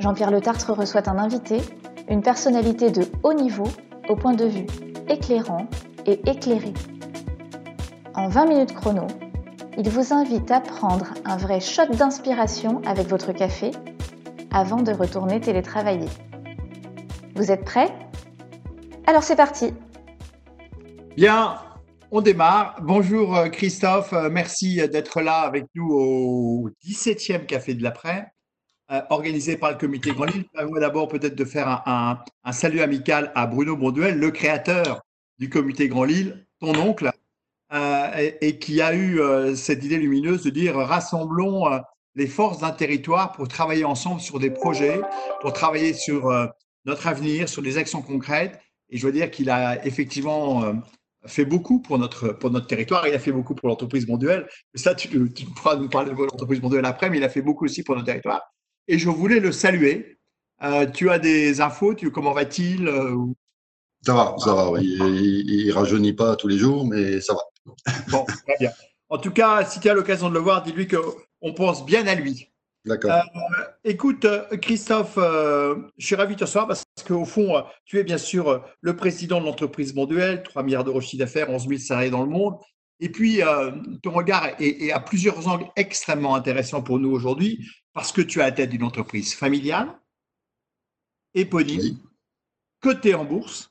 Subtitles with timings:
[0.00, 1.58] Jean-Pierre Le Tartre reçoit un invité,
[2.08, 3.66] une personnalité de haut niveau
[4.08, 4.66] au point de vue
[5.08, 5.66] éclairant
[6.06, 6.72] et éclairé.
[8.14, 9.06] En 20 minutes chrono,
[9.76, 13.70] il vous invite à prendre un vrai shot d'inspiration avec votre café
[14.52, 16.08] avant de retourner télétravailler.
[17.34, 17.92] Vous êtes prêts?
[19.06, 19.72] Alors c'est parti
[21.16, 21.56] Bien,
[22.10, 22.76] on démarre.
[22.82, 28.32] Bonjour euh, Christophe, euh, merci d'être là avec nous au 17e Café de l'après,
[29.10, 30.44] organisé par le comité Grand Lille.
[30.80, 35.02] D'abord peut-être de faire un, salut amical à Bruno Bonduel, le créateur
[35.38, 37.10] du comité Grand Lille, ton oncle,
[38.40, 39.20] et, qui a eu
[39.56, 41.66] cette idée lumineuse de dire rassemblons
[42.14, 45.00] les forces d'un territoire pour travailler ensemble sur des projets,
[45.40, 46.32] pour travailler sur
[46.86, 48.58] notre avenir, sur des actions concrètes.
[48.90, 50.72] Et je veux dire qu'il a effectivement
[51.26, 53.06] fait beaucoup pour notre, pour notre territoire.
[53.06, 54.06] Il a fait beaucoup pour l'entreprise.
[54.08, 55.08] Mais ça, tu,
[55.56, 58.06] pourras nous parler de l'entreprise Monduel après, mais il a fait beaucoup aussi pour notre
[58.06, 58.42] territoire.
[58.88, 60.18] Et je voulais le saluer.
[60.62, 63.16] Euh, tu as des infos tu, Comment va-t-il euh,
[64.02, 64.80] Ça va, ça va.
[64.80, 67.74] Il, ne rajeunit pas tous les jours, mais ça va.
[68.08, 68.70] Bon, très bien.
[69.10, 72.14] En tout cas, si tu as l'occasion de le voir, dis-lui qu'on pense bien à
[72.14, 72.50] lui.
[72.86, 73.10] D'accord.
[73.10, 74.26] Euh, écoute,
[74.62, 78.96] Christophe, je suis ravi de te recevoir parce qu'au fond, tu es bien sûr le
[78.96, 82.30] président de l'entreprise Monduel, 3 milliards d'euros de chiffre d'affaires, 11 000 salariés dans le
[82.30, 82.54] monde.
[83.00, 83.40] Et puis,
[84.02, 88.46] ton regard est, à plusieurs angles extrêmement intéressant pour nous aujourd'hui parce que tu as
[88.46, 89.88] la tête d'une entreprise familiale,
[91.34, 91.98] éponyme,
[92.80, 93.70] cotée en bourse,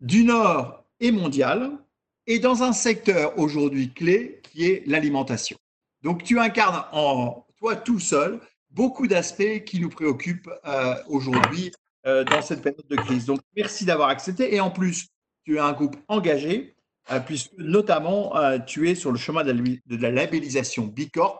[0.00, 1.78] du Nord et mondial,
[2.26, 5.58] et dans un secteur aujourd'hui clé qui est l'alimentation.
[6.02, 11.72] Donc, tu incarnes en toi tout seul beaucoup d'aspects qui nous préoccupent euh, aujourd'hui
[12.06, 13.24] euh, dans cette période de crise.
[13.24, 14.54] Donc, merci d'avoir accepté.
[14.54, 15.08] Et en plus,
[15.44, 16.77] tu es un groupe engagé, euh,
[17.26, 18.32] puisque notamment,
[18.66, 21.38] tu es sur le chemin de la, labellisation Bicorp,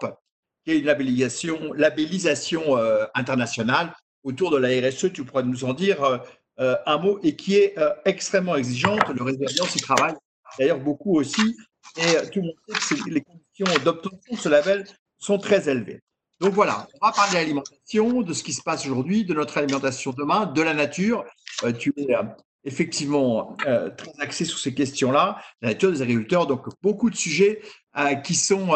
[0.65, 2.77] qui est une labellisation, labellisation
[3.15, 5.12] internationale autour de la RSE.
[5.12, 6.21] Tu pourrais nous en dire
[6.59, 7.75] un mot et qui est
[8.05, 9.09] extrêmement exigeante.
[9.09, 10.15] Le Résilience y travaille
[10.59, 11.56] d'ailleurs beaucoup aussi.
[11.97, 14.85] Et tout le que les conditions d'obtention de ce label
[15.19, 16.00] sont très élevées.
[16.41, 20.12] Donc voilà, on va parler d'alimentation, de ce qui se passe aujourd'hui, de notre alimentation
[20.12, 21.25] demain, de la nature.
[21.65, 22.23] Euh, tu es euh,
[22.69, 27.61] effectivement euh, très axé sur ces questions-là, la nature des agriculteurs, donc beaucoup de sujets
[28.23, 28.71] qui, sont,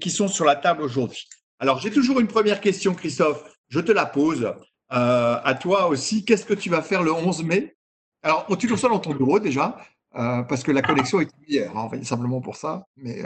[0.00, 1.26] qui sont sur la table aujourd'hui.
[1.58, 4.54] Alors j'ai toujours une première question, Christophe, je te la pose
[4.88, 6.24] à toi aussi.
[6.24, 7.76] Qu'est-ce que tu vas faire le 11 mai?
[8.22, 9.76] Alors, tu le reçois dans ton bureau déjà,
[10.12, 13.24] parce que la connexion est hier, hein, simplement pour ça, mais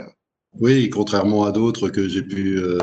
[0.59, 2.77] oui, contrairement à d'autres que j'ai pu euh,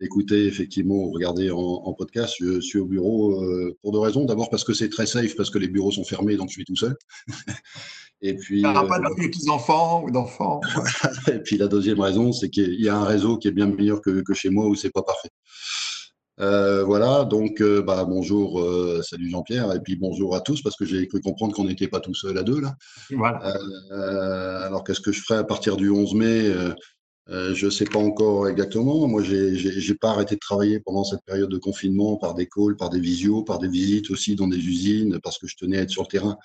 [0.00, 4.24] écouter effectivement ou regarder en, podcast, je suis au bureau euh, pour deux raisons.
[4.24, 6.64] D'abord parce que c'est très safe, parce que les bureaux sont fermés, donc je suis
[6.64, 6.96] tout seul.
[8.22, 8.64] Et puis.
[8.64, 10.60] Euh, pas de petits-enfants ou d'enfants.
[11.28, 14.00] Et puis la deuxième raison, c'est qu'il y a un réseau qui est bien meilleur
[14.00, 15.30] que, que chez moi où c'est pas parfait.
[16.40, 18.66] Euh, voilà, donc bah, bonjour,
[19.02, 22.00] salut Jean-Pierre, et puis bonjour à tous, parce que j'ai cru comprendre qu'on n'était pas
[22.00, 22.76] tous seuls à deux là.
[23.10, 23.52] Voilà.
[24.64, 26.50] alors qu'est-ce que je ferai à partir du 11 mai
[27.30, 29.06] euh, je ne sais pas encore exactement.
[29.06, 32.90] Moi, j'ai pas arrêté de travailler pendant cette période de confinement par des calls, par
[32.90, 35.90] des visios, par des visites aussi dans des usines, parce que je tenais à être
[35.90, 36.38] sur le terrain.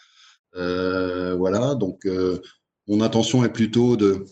[0.56, 2.40] Euh, voilà, donc euh,
[2.88, 4.25] mon intention est plutôt de,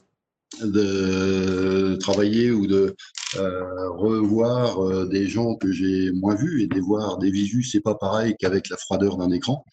[0.61, 2.95] de travailler ou de
[3.35, 8.35] revoir des gens que j'ai moins vus et de voir des visus, c'est pas pareil
[8.39, 9.65] qu'avec la froideur d'un écran.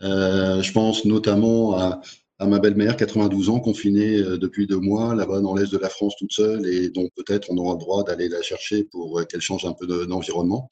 [0.00, 2.00] je pense notamment à
[2.38, 5.88] à ma belle-mère, 92 ans, confinée euh, depuis deux mois, là-bas dans l'est de la
[5.88, 9.24] France toute seule, et donc peut-être on aura le droit d'aller la chercher pour euh,
[9.24, 10.68] qu'elle change un peu d'environnement.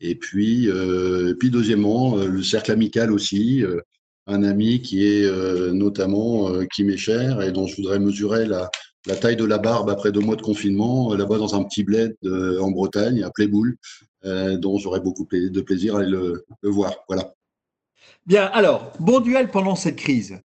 [0.00, 3.62] Et puis, euh, puis deuxièmement, le cercle amical aussi,
[4.26, 5.30] un ami qui est
[5.72, 8.70] notamment qui m'est cher et dont je voudrais mesurer la,
[9.06, 12.16] la, taille de la barbe après deux mois de confinement, là-bas dans un petit bled
[12.24, 13.76] en Bretagne, à Playboul,
[14.24, 16.94] dont j'aurais beaucoup de plaisir à aller le, le voir.
[17.06, 17.34] Voilà.
[18.24, 20.40] Bien, alors, bon duel pendant cette crise.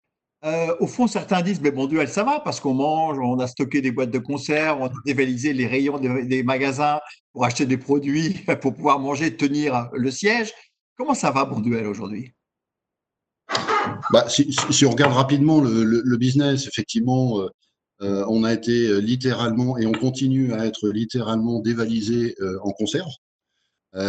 [0.45, 3.47] Euh, au fond, certains disent, mais bon duel, ça va parce qu'on mange, on a
[3.47, 6.99] stocké des boîtes de conserve, on a dévalisé les rayons des, magasins
[7.31, 10.53] pour acheter des produits, pour pouvoir manger, tenir le siège.
[10.97, 12.33] Comment ça va, bon duel, aujourd'hui?
[14.11, 17.49] Bah, si, on regarde rapidement le, business, effectivement, euh,
[18.01, 23.11] euh, on a été littéralement et on continue à être littéralement dévalisé en conserve.
[23.93, 24.05] Ça,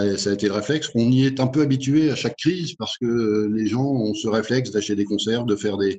[0.00, 0.90] a été le réflexe.
[0.94, 4.28] On y est un peu habitué à chaque crise parce que les gens ont ce
[4.28, 5.96] réflexe d'acheter des conserves, de faire des,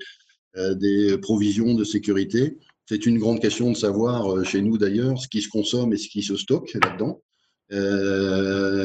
[0.76, 2.58] des provisions de sécurité.
[2.88, 6.10] C'est une grande question de savoir, chez nous d'ailleurs, ce qui se consomme et ce
[6.10, 7.22] qui se stocke là-dedans.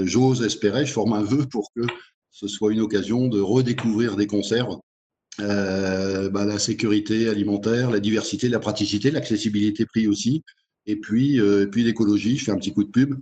[0.07, 1.83] J'ose espérer, je forme un vœu pour que
[2.31, 4.77] ce soit une occasion de redécouvrir des conserves
[5.41, 10.43] euh, bah, la sécurité alimentaire, la diversité, la praticité, l'accessibilité prix aussi,
[10.87, 12.37] et puis, euh, puis l'écologie.
[12.37, 13.15] Je fais un petit coup de pub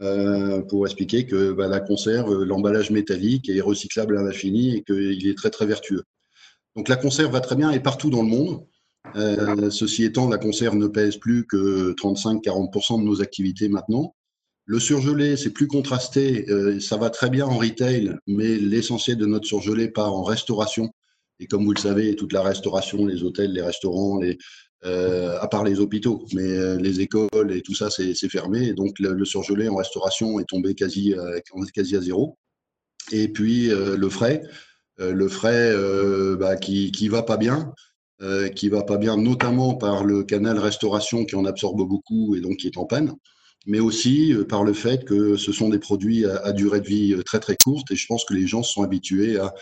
[0.00, 5.26] euh, pour expliquer que bah, la conserve, l'emballage métallique est recyclable à l'infini et qu'il
[5.26, 6.04] est très très vertueux.
[6.76, 8.64] Donc la conserve va très bien et partout dans le monde.
[9.70, 14.14] ceci étant, la conserve ne pèse plus que 35-40% de nos activités maintenant.
[14.66, 16.46] Le surgelé, c'est plus contrasté,
[16.80, 20.92] ça va très bien en retail, mais l'essentiel de notre surgelé part en restauration
[21.40, 24.38] et comme vous le savez, toute la restauration, les hôtels, les restaurants, les,
[24.86, 28.72] euh, à part les hôpitaux, mais euh, les écoles et tout ça, c'est fermé.
[28.72, 31.38] Donc, le, surgelé en restauration est tombé quasi, euh,
[31.74, 32.38] quasi à zéro.
[33.12, 34.42] Et puis, le frais,
[34.98, 35.74] le frais
[36.38, 37.74] bah, qui, qui va pas bien,
[38.54, 42.58] qui va pas bien, notamment par le canal restauration qui en absorbe beaucoup et donc
[42.58, 43.14] qui est en panne,
[43.66, 47.16] mais aussi par le fait que ce sont des produits à, à durée de vie
[47.24, 47.90] très très courte.
[47.90, 49.52] Et je pense que les gens sont habitués à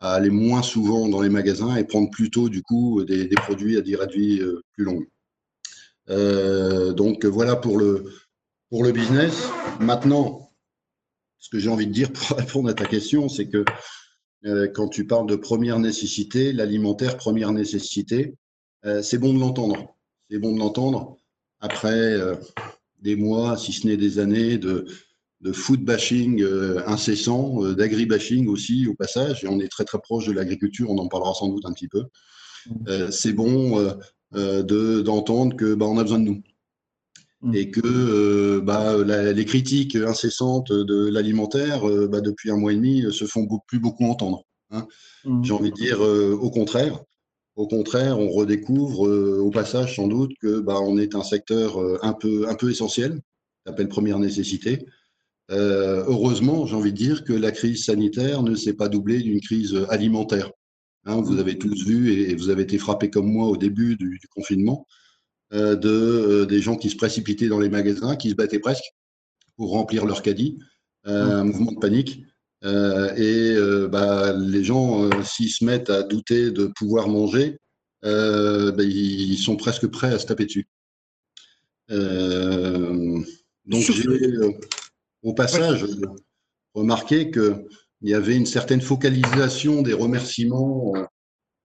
[0.00, 3.80] à aller moins souvent dans les magasins et prendre plutôt du coup des, produits à
[3.80, 5.06] durée de vie euh, plus longue.
[6.08, 8.12] Euh, donc voilà pour le,
[8.68, 9.48] pour le business.
[9.80, 10.52] Maintenant,
[11.38, 13.64] ce que j'ai envie de dire pour répondre à ta question, c'est que
[14.44, 18.36] euh, quand tu parles de première nécessité, l'alimentaire première nécessité,
[19.02, 19.96] c'est bon de l'entendre.
[20.30, 21.16] C'est bon de l'entendre
[21.58, 22.16] après
[23.00, 24.86] des mois, si ce n'est des années, de,
[25.46, 30.00] de food bashing euh, incessant, euh, d'agri-bashing aussi au passage, et on est très très
[30.00, 32.02] proche de l'agriculture, on en parlera sans doute un petit peu.
[32.66, 32.72] Mmh.
[32.88, 33.80] Euh, c'est bon
[34.32, 36.42] d'entendre que bah, on a besoin de nous.
[37.42, 37.54] Mmh.
[37.54, 43.24] Et que bah, les critiques incessantes de l'alimentaire, bah, depuis un mois et demi, se
[43.24, 44.42] font plus beaucoup entendre.
[44.72, 44.86] Hein.
[45.24, 45.44] Mmh.
[45.44, 47.00] J'ai envie de dire au contraire.
[47.54, 52.12] Au contraire, on redécouvre au passage sans doute que bah, on est un secteur un
[52.12, 53.20] peu, un peu essentiel,
[53.64, 54.84] appelle première nécessité,
[55.50, 59.40] euh, heureusement, j'ai envie de dire que la crise sanitaire ne s'est pas doublée d'une
[59.40, 60.50] crise alimentaire.
[61.04, 64.18] Hein, vous avez tous vu et vous avez été frappés comme moi au début du,
[64.34, 64.86] confinement
[65.52, 68.84] euh, de euh, des gens qui se précipitaient dans les magasins, qui se battaient presque
[69.56, 70.58] pour remplir leur caddie,
[71.04, 72.24] un mouvement de panique.
[72.62, 73.54] et
[73.88, 77.56] bah, les gens, s'ils se mettent à douter de pouvoir manger,
[78.02, 80.68] bah, ils sont presque prêts à se taper dessus.
[81.88, 83.24] donc
[83.80, 84.02] j'ai
[85.26, 85.84] au passage,
[86.74, 87.64] remarquez qu'il
[88.02, 91.04] y avait une certaine focalisation des remerciements euh,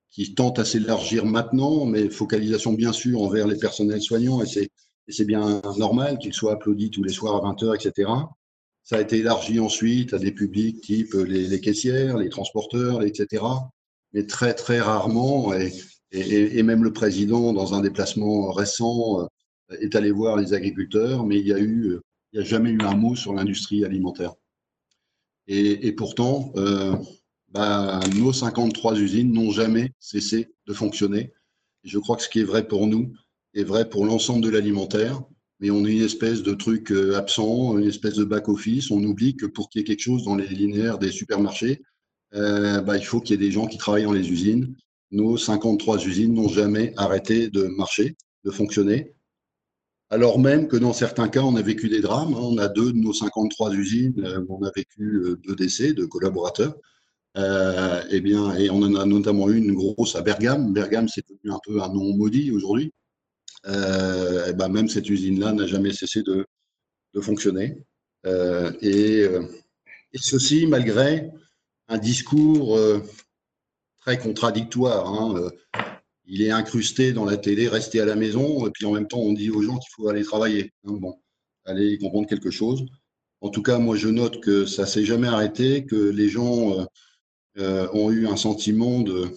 [0.10, 4.70] qui tentent à s'élargir maintenant, mais focalisation bien sûr envers les personnels soignants, et
[5.08, 8.10] c'est bien normal qu'ils soient applaudis tous les soirs à 20h, etc.
[8.84, 13.44] Ça a été élargi ensuite à des publics type les, caissières, les transporteurs, etc.
[14.14, 15.72] Mais très, très rarement, et,
[16.12, 21.38] et, même le président, dans un déplacement récent, euh, est allé voir les agriculteurs, mais
[21.40, 24.34] il y a eu il n'y a jamais eu un mot sur l'industrie alimentaire.
[25.48, 26.96] Et, pourtant, euh,
[27.50, 31.34] bah, nos 53 usines n'ont jamais cessé de fonctionner.
[31.84, 33.12] je crois que ce qui est vrai pour nous
[33.54, 35.22] est vrai pour l'ensemble de l'alimentaire.
[35.60, 38.92] Mais on est une espèce de truc euh, absent, une espèce de back-office.
[38.92, 41.82] On oublie que pour qu'il y ait quelque chose dans les linéaires des supermarchés,
[42.34, 44.76] euh, bah, il faut qu'il y ait des gens qui travaillent dans les usines.
[45.12, 49.14] Nos 53 usines n'ont jamais arrêté de marcher, de fonctionner
[50.12, 52.34] alors même que dans certains cas, on a vécu des drames.
[52.34, 52.42] Hein.
[52.42, 55.94] On a deux de nos 53 usines euh, où on a vécu euh, deux décès
[55.94, 56.76] de collaborateurs.
[57.38, 60.74] Euh, eh bien, et on en a notamment une grosse à Bergame.
[60.74, 62.92] Bergame, c'est devenu un peu un nom maudit aujourd'hui.
[63.66, 66.46] Eh ben, même cette usine-là n'a jamais cessé de,
[67.22, 67.78] fonctionner.
[68.26, 69.28] et,
[70.16, 71.32] ceci malgré
[71.88, 72.78] un discours
[74.02, 75.08] très contradictoire.
[75.08, 75.52] Hein
[76.32, 79.20] il est incrusté dans la télé, rester à la maison, et puis en même temps,
[79.20, 80.72] on dit aux gens qu'il faut aller travailler.
[80.86, 81.20] Hein, bon,
[81.66, 82.86] aller comprendre quelque chose.
[83.42, 86.86] En tout cas, moi, je note que ça s'est jamais arrêté, que les gens euh,
[87.58, 89.28] euh, ont eu un sentiment de,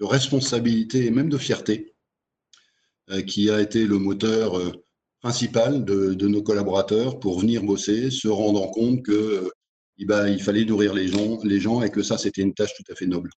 [0.00, 1.94] responsabilité et même de fierté,
[3.10, 4.72] euh, qui a été le moteur
[5.20, 9.50] principal de, nos collaborateurs pour venir bosser, se rendant compte que
[9.98, 11.08] eh ben, il fallait nourrir les
[11.58, 13.30] gens et que ça, c'était une tâche tout à fait noble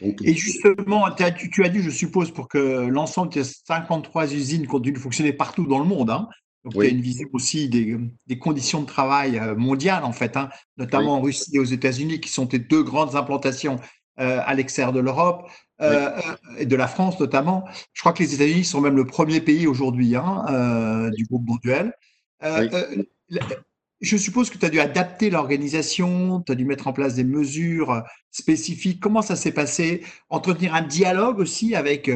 [0.00, 4.98] et justement, tu, as dit, je suppose, pour que l'ensemble des 53 usines continuent de
[4.98, 6.10] fonctionner partout dans le monde.
[6.10, 6.28] Hein.
[6.64, 10.36] Donc, il y a une vision aussi des, conditions de travail euh, mondiales, en fait,
[10.36, 10.48] hein,
[10.78, 13.76] notamment en Russie et aux États-Unis, qui sont les deux grandes implantations
[14.18, 15.48] euh, à l'extérieur de l'Europe
[15.82, 16.10] euh,
[16.58, 17.64] et de la France notamment.
[17.92, 21.92] Je crois que les États-Unis sont même le premier pays aujourd'hui hein, du groupe mondial.
[24.04, 27.24] Je suppose que tu as dû adapter l'organisation, tu as dû mettre en place des
[27.24, 29.00] mesures spécifiques.
[29.00, 30.02] Comment ça s'est passé?
[30.28, 32.10] Entretenir un dialogue aussi avec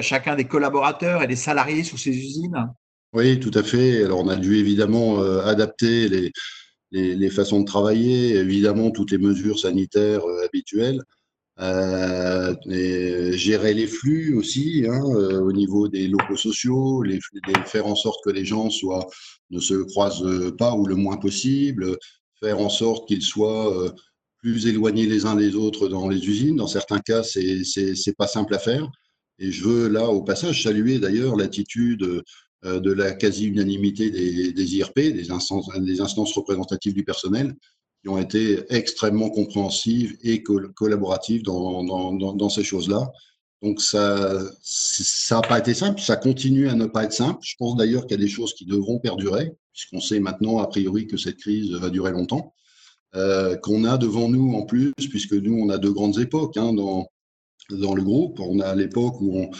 [0.00, 2.68] chacun des collaborateurs et des salariés sur ces usines?
[3.12, 4.04] Oui, tout à fait.
[4.04, 6.32] Alors, on a dû évidemment adapter les,
[6.90, 11.00] les, façons de travailler, évidemment toutes les mesures sanitaires habituelles.
[11.60, 12.52] Euh,
[13.32, 17.20] gérer les flux aussi hein, euh, au niveau des locaux sociaux, les,
[17.66, 19.06] faire en sorte que les gens soient
[19.54, 21.96] ne se croisent pas ou le moins possible,
[22.40, 23.90] faire en sorte qu'ils soient euh,
[24.38, 26.56] plus éloignés les uns des autres dans les usines.
[26.56, 28.90] Dans certains cas, c'est pas simple à faire.
[29.38, 32.22] Et je veux là au passage saluer d'ailleurs l'attitude
[32.62, 37.54] de la quasi-unanimité des, IRP, des instances, des instances représentatives du personnel,
[38.02, 43.10] qui ont été extrêmement compréhensives et collaboratives dans, dans, dans, ces choses-là.
[43.62, 47.40] Donc ça ça n'a pas été simple, ça continue à ne pas être simple.
[47.42, 50.66] Je pense d'ailleurs qu'il y a des choses qui devront perdurer, puisqu'on sait maintenant a
[50.66, 52.54] priori que cette crise va durer longtemps.
[53.14, 56.72] Euh, qu'on a devant nous en plus, puisque nous on a deux grandes époques hein,
[56.72, 57.08] dans
[57.70, 58.40] dans le groupe.
[58.40, 59.50] On a l'époque où on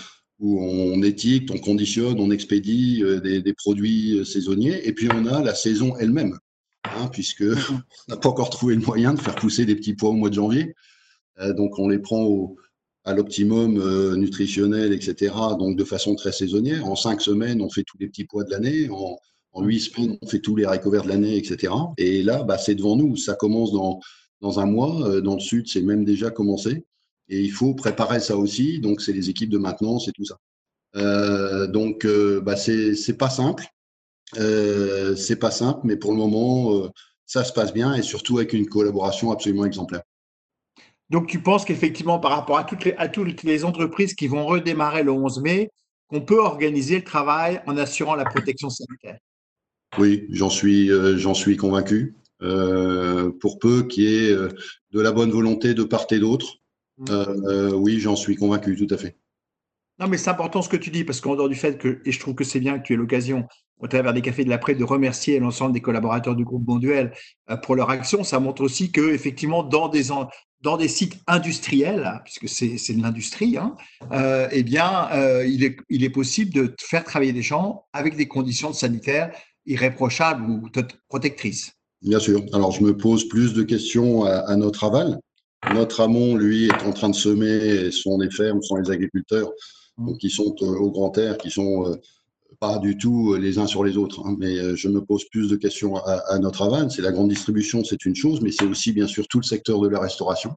[0.40, 5.26] où on étiquette, on conditionne, on expédie euh, des, des, produits saisonniers, et puis on
[5.26, 6.36] a la saison elle-même.
[6.84, 10.10] Hein, puisque on n'a pas encore trouvé le moyen de faire pousser des petits pois
[10.10, 10.74] au mois de janvier.
[11.40, 12.54] Euh, donc on les prend
[13.04, 15.34] à l'optimum euh, nutritionnel, etc.
[15.58, 16.86] Donc de façon très saisonnière.
[16.86, 18.88] En cinq semaines, on fait tous les petits pois de l'année.
[18.90, 19.18] En,
[19.62, 21.72] huit semaines, on fait tous les haricots de l'année, etc.
[21.96, 23.16] Et là, bah, c'est devant nous.
[23.16, 24.00] Ça commence dans,
[24.40, 25.08] dans un mois.
[25.08, 26.84] Euh, dans le sud, c'est même déjà commencé.
[27.28, 28.80] Et il faut préparer ça aussi.
[28.80, 30.38] Donc c'est les équipes de maintenance et tout ça.
[31.68, 32.06] donc
[32.42, 33.64] bah, c'est pas simple.
[34.38, 36.88] Euh, c'est pas simple, mais pour le moment, euh,
[37.26, 40.02] ça se passe bien et surtout avec une collaboration absolument exemplaire.
[41.10, 44.46] Donc, tu penses qu'effectivement, par rapport à toutes, les, à toutes les entreprises qui vont
[44.46, 45.70] redémarrer le 11 mai,
[46.08, 49.18] qu'on peut organiser le travail en assurant la protection sanitaire?
[49.98, 52.14] Oui, j'en suis, euh, j'en suis convaincu.
[53.40, 56.58] pour peu qu'il y ait de la bonne volonté de part et d'autre,
[56.98, 57.74] mmh.
[57.74, 59.16] oui, j'en suis convaincu, tout à fait.
[60.00, 62.10] Non, mais c'est important ce que tu dis, parce qu'en dehors du fait que, et
[62.10, 63.46] je trouve que c'est bien que tu aies l'occasion,
[63.78, 67.12] au travers des cafés de l'après, de remercier l'ensemble des collaborateurs du groupe Bonduel
[67.50, 70.10] euh, pour leur action, ça montre aussi que, effectivement, dans des,
[70.64, 73.76] dans des sites industriels, puisque c'est de l'industrie, hein,
[74.12, 78.16] euh, eh bien, euh, il, est, il est possible de faire travailler des gens avec
[78.16, 79.30] des conditions sanitaires
[79.66, 80.70] irréprochables ou
[81.08, 81.72] protectrices.
[82.00, 82.42] Bien sûr.
[82.54, 85.18] Alors, je me pose plus de questions à, à notre aval.
[85.74, 89.50] Notre amont, lui, est en train de semer, sont les fermes, sont les agriculteurs
[90.18, 91.94] qui sont euh, au grand air, qui sont
[92.64, 94.22] pas du tout les uns sur les autres.
[94.24, 94.36] Hein.
[94.38, 96.90] mais euh, je me pose plus de questions à, notre aval.
[96.90, 99.80] C'est la grande distribution, c'est une chose, mais c'est aussi bien sûr tout le secteur
[99.80, 100.54] de la restauration.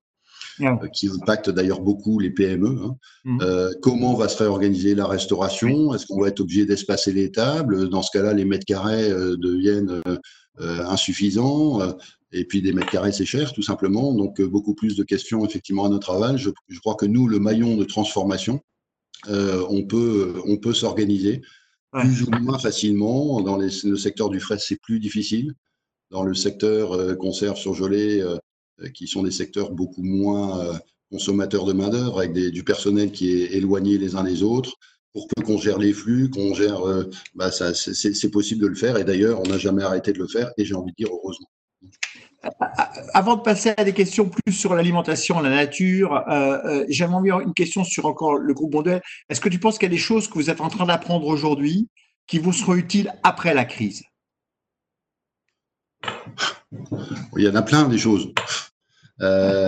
[0.94, 2.80] qui impacte d'ailleurs beaucoup les PME.
[2.84, 2.96] Hein.
[3.26, 3.40] Mmh.
[3.82, 5.94] comment va se réorganiser la restauration?
[5.94, 7.90] Est-ce qu'on va être obligé d'espacer les tables?
[7.90, 9.10] Dans ce cas-là, les mètres carrés
[9.48, 10.02] deviennent
[10.60, 11.80] insuffisants.
[12.34, 14.14] Et puis des mètres carrés, c'est cher, tout simplement.
[14.14, 16.38] Donc beaucoup plus de questions effectivement à notre aval.
[16.38, 18.60] Je, je crois que nous, le maillon de transformation,
[19.30, 21.42] euh, on peut, on peut s'organiser
[21.92, 23.42] plus ou moins facilement.
[23.42, 25.54] Dans le secteur du frais, c'est plus difficile.
[26.10, 28.38] Dans le secteur euh, conserve surgelé, euh,
[28.94, 30.80] qui sont des secteurs beaucoup moins
[31.12, 34.76] consommateurs de main-d'œuvre, avec du personnel qui est éloigné les uns des autres.
[35.14, 36.84] Pour peu qu'on gère les flux, qu'on gère,
[37.34, 38.98] bah, c'est possible de le faire.
[38.98, 40.52] Et d'ailleurs, on n'a jamais arrêté de le faire.
[40.58, 41.48] Et j'ai envie de dire heureusement.
[43.14, 47.54] Avant de passer à des questions plus sur l'alimentation, la nature, euh, euh, j'aimerais une
[47.54, 49.02] question sur encore le groupe Bondel.
[49.30, 51.28] Est-ce que tu penses qu'il y a des choses que vous êtes en train d'apprendre
[51.28, 51.88] aujourd'hui
[52.28, 54.04] qui vous seront utiles après la crise?
[57.38, 58.32] Il y en a plein des choses.
[59.22, 59.68] Euh,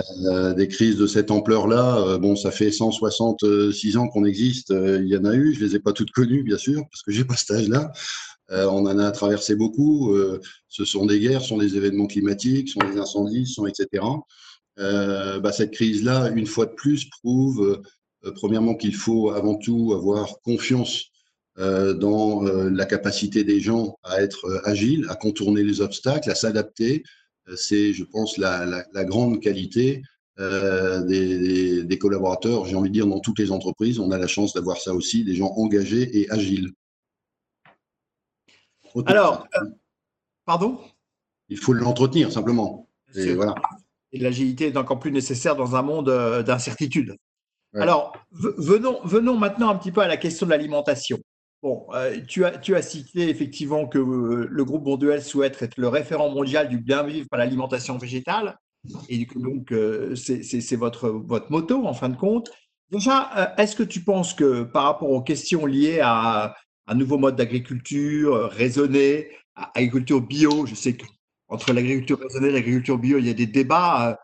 [0.54, 4.70] des crises de cette ampleur-là, bon, ça fait 166 ans qu'on existe.
[4.70, 7.10] il y en a eu, je les ai pas toutes connues, bien sûr, parce que
[7.10, 7.92] j'ai pas cet âge-là.
[8.52, 10.12] Euh, on en a traversé beaucoup.
[10.14, 13.54] Euh, ce sont des guerres, ce sont des événements climatiques, ce sont des incendies, ce
[13.54, 14.04] sont etc.
[14.78, 17.82] Euh, bah, cette crise-là, une fois de plus, prouve
[18.34, 21.06] premièrement qu'il faut avant tout avoir confiance
[21.56, 27.02] dans la capacité des gens à être agiles, à contourner les obstacles, à s'adapter.
[27.56, 30.02] C'est, je pense, la, grande qualité
[30.38, 33.98] des, des, collaborateurs, j'ai envie de dire, dans toutes les entreprises.
[33.98, 36.72] On a la chance d'avoir ça aussi, des gens engagés et agiles.
[39.06, 39.66] Alors, euh,
[40.44, 40.78] pardon?
[41.48, 42.88] Il faut l'entretenir simplement.
[43.14, 43.54] Et, voilà.
[44.12, 47.16] l'agilité est encore plus nécessaire dans un monde euh, d'incertitude.
[47.74, 51.18] Alors, venons, venons maintenant un petit peu à la question de l'alimentation.
[51.62, 55.86] Bon, euh, tu, as, tu as cité effectivement que le groupe Bonduel souhaite être le
[55.86, 58.58] référent mondial du bien vivre par l'alimentation végétale.
[59.08, 59.72] Et donc,
[60.16, 62.50] c'est votre, votre moto en fin de compte.
[62.90, 66.56] Déjà, est-ce que tu penses que par rapport aux questions liées à
[66.86, 70.66] un nouveau mode d'agriculture euh, raisonné, agriculture bio.
[70.66, 71.04] Je sais que
[71.48, 73.18] entre l'agriculture raisonnée et l'agriculture bio.
[73.18, 74.20] Il y a des débats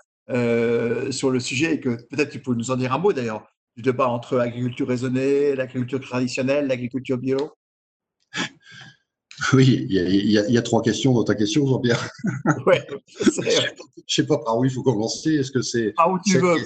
[1.10, 3.46] sur le sujet et que peut-être tu peux nous en dire un mot d'ailleurs
[3.76, 7.52] du débat entre l'agriculture raisonnée, l'agriculture traditionnelle, l'agriculture bio.
[9.52, 12.08] Oui, il y, a, trois questions dans ta question, Jean-Pierre.
[13.20, 15.34] Je ne sais pas par où il faut commencer.
[15.34, 15.92] Est-ce que c'est.
[15.92, 16.56] Par où tu veux.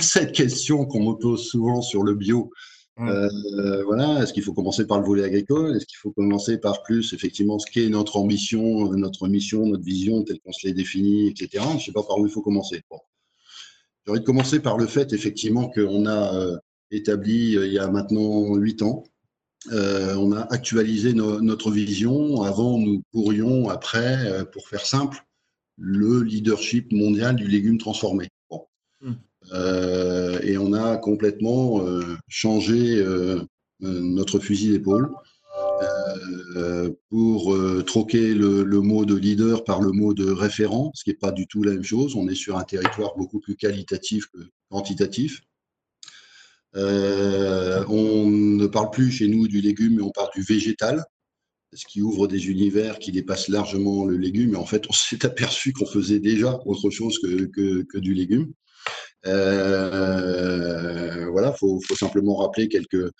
[0.00, 2.50] Cette question qu'on me pose souvent sur le bio,
[2.98, 5.76] euh, voilà, est-ce qu'il faut commencer par le volet agricole?
[5.76, 10.22] Est-ce qu'il faut commencer par plus, effectivement, ce qu'est notre ambition, notre mission, notre vision,
[10.22, 11.64] telle qu'on se l'est définie, etc.
[11.70, 12.82] Je ne sais pas par où il faut commencer.
[14.04, 16.58] J'ai envie de commencer par le fait, effectivement, qu'on a euh,
[16.90, 19.04] établi, euh, il y a maintenant huit ans,
[19.70, 22.42] on a actualisé notre vision.
[22.42, 25.18] Avant, nous pourrions, après, pour faire simple,
[25.76, 28.28] le leadership mondial du légume transformé.
[29.02, 29.12] Mmh.
[29.52, 33.42] Euh, et on a complètement euh, changé euh,
[33.80, 35.10] notre fusil d'épaule
[37.08, 41.32] pour troquer le, mot de leader par le mot de référent, ce qui n'est pas
[41.32, 42.14] du tout la même chose.
[42.16, 45.40] On est sur un territoire beaucoup plus qualitatif que quantitatif.
[46.74, 51.04] on ne parle plus chez nous du légume, mais on parle du végétal,
[51.72, 54.54] ce qui ouvre des univers qui dépassent largement le légume.
[54.54, 58.52] Et en fait, on s'est aperçu qu'on faisait déjà autre chose que, que du légume.
[59.26, 63.10] Euh, voilà, faut, faut simplement rappeler quelques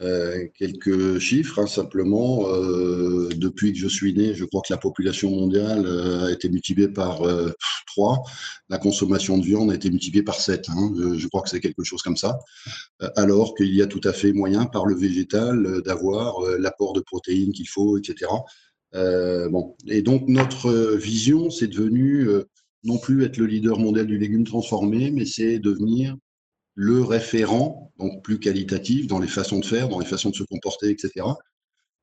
[0.00, 1.60] euh, quelques chiffres.
[1.60, 5.86] Hein, simplement, euh, depuis que je suis né, je crois que la population mondiale
[6.26, 7.22] a été multipliée par
[7.86, 8.22] 3.
[8.68, 10.68] La consommation de viande a été multipliée par 7.
[10.70, 12.38] Hein, je, crois que c'est quelque chose comme ça.
[13.16, 17.52] alors qu'il y a tout à fait moyen, par le végétal, d'avoir l'apport de protéines
[17.52, 18.30] qu'il faut, etc.
[18.92, 19.76] bon.
[19.86, 22.26] Et donc, notre vision, c'est devenu
[22.84, 26.16] non plus être le leader mondial du légume transformé, mais c'est devenir
[26.74, 30.42] le référent, donc plus qualitatif dans les façons de faire, dans les façons de se
[30.42, 31.26] comporter, etc.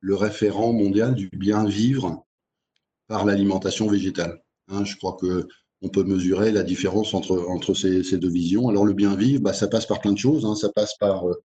[0.00, 2.24] Le référent mondial du bien vivre
[3.06, 4.42] par l'alimentation végétale.
[4.68, 5.46] Hein, je crois que
[5.82, 8.68] on peut mesurer la différence entre, ces, deux visions.
[8.68, 10.46] Alors le bien vivre, bah, ça passe par plein de choses.
[10.46, 10.54] Hein.
[10.54, 11.42] Ça passe par, euh,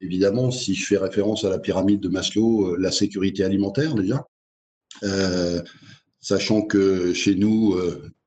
[0.00, 4.26] évidemment, si je fais référence à la pyramide de Maslow, euh, la sécurité alimentaire déjà.
[5.02, 5.60] Euh,
[6.20, 7.76] sachant que chez nous,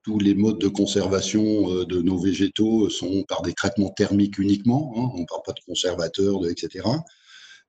[0.07, 4.93] tous les modes de conservation euh, de nos végétaux sont par des traitements thermiques uniquement.
[4.95, 5.11] Hein.
[5.13, 6.87] on ne parle pas de conservateurs, etc.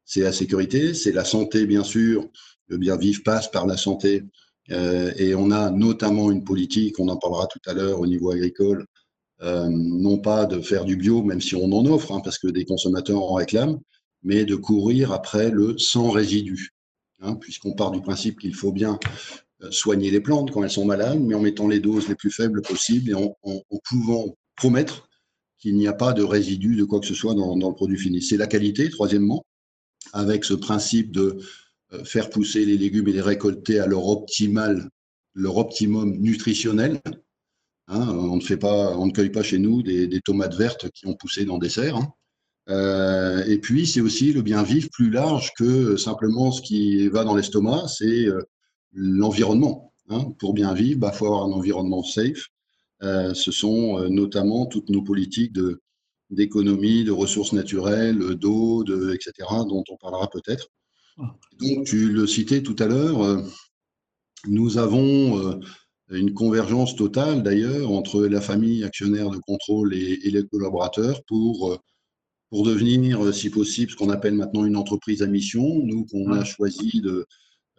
[0.04, 2.28] C'est la sécurité, c'est la santé, bien sûr.
[2.68, 4.22] Le bien vivre passe par la santé.
[4.70, 8.30] Euh, et on a notamment une politique, on en parlera tout à l'heure au niveau
[8.30, 8.86] agricole,
[9.42, 12.46] euh, non pas de faire du bio, même si on en offre, hein, parce que
[12.46, 13.80] des consommateurs en réclament,
[14.22, 16.70] mais de courir après le sans résidus.
[17.20, 20.84] Hein, puisqu'on part du principe qu'il faut bien euh, soigner les plantes quand elles sont
[20.84, 23.36] malades, mais en mettant les doses les plus faibles possibles et en,
[23.84, 25.08] pouvant promettre
[25.58, 28.22] qu'il n'y a pas de résidus de quoi que ce soit dans, le produit fini.
[28.22, 29.44] C'est la qualité, troisièmement,
[30.12, 31.38] avec ce principe de
[31.92, 34.88] euh, faire pousser les légumes et les récolter à leur optimal,
[35.34, 37.00] leur optimum nutritionnel.
[37.88, 41.06] Hein, on ne fait pas, on ne cueille pas chez nous des, tomates vertes qui
[41.06, 41.96] ont poussé dans des serres.
[41.96, 42.12] Hein.
[42.68, 47.24] Euh, et puis, c'est aussi le bien vivre plus large que simplement ce qui va
[47.24, 47.88] dans l'estomac.
[47.88, 48.28] C'est
[48.92, 49.92] l'environnement.
[50.08, 50.32] Hein.
[50.38, 52.46] Pour bien vivre, il bah, faut avoir un environnement safe.
[53.02, 55.80] Euh, ce sont euh, notamment toutes nos politiques de,
[56.30, 59.32] d'économie, de ressources naturelles, d'eau, de, etc.,
[59.68, 60.68] dont on parlera peut-être.
[61.18, 61.34] Ah.
[61.60, 63.42] Donc, tu le citais tout à l'heure, euh,
[64.46, 65.60] nous avons
[66.10, 71.76] une convergence totale d'ailleurs entre la famille actionnaire de contrôle et, les collaborateurs pour,
[72.50, 75.82] pour devenir, si possible, ce qu'on appelle maintenant une entreprise à mission.
[75.84, 77.24] Nous, qu'on a choisi de, euh,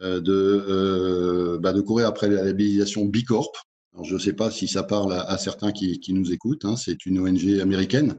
[0.01, 3.55] de, euh, bah, de courir après la labellisation B Corp.
[3.93, 6.65] Alors, je ne sais pas si ça parle à, certains qui, qui, nous écoutent.
[6.65, 6.75] Hein.
[6.75, 8.15] C'est une ONG américaine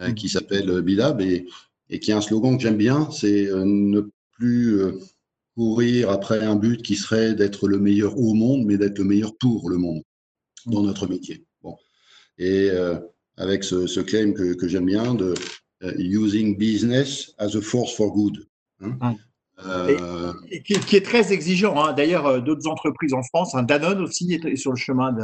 [0.00, 1.46] euh, qui s'appelle Bilab et,
[1.88, 4.80] et, qui a un slogan que j'aime bien, c'est ne plus
[5.56, 9.34] courir après un but qui serait d'être le meilleur au monde, mais d'être le meilleur
[9.38, 10.02] pour le monde
[10.66, 11.46] dans notre métier.
[11.62, 11.76] Bon.
[12.36, 12.70] Et
[13.38, 15.32] avec ce, ce, claim que, que j'aime bien de
[15.96, 18.46] using business as a force for good.
[18.82, 19.16] Hein.
[19.64, 21.82] Euh, qui, est très exigeant.
[21.82, 21.94] Hein.
[21.94, 25.22] D'ailleurs, euh, d'autres entreprises en France, hein, Danone aussi est sur le chemin de,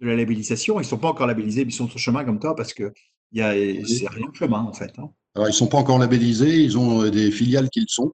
[0.00, 0.76] la labellisation.
[0.76, 2.72] Ils ne sont pas encore labellisés, mais ils sont sur le chemin comme toi parce
[2.72, 2.92] que
[3.34, 4.92] c'est rien de chemin en fait.
[4.98, 5.10] Hein.
[5.34, 8.12] Alors, ils ne sont pas encore labellisés, ils ont euh, des filiales qui le sont.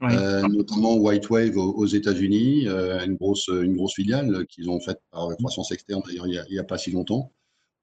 [0.00, 5.72] notamment White Wave aux, États-Unis, une, grosse, une grosse filiale qu'ils ont faite par croissance
[5.72, 7.32] externe d'ailleurs il n'y a, pas si longtemps.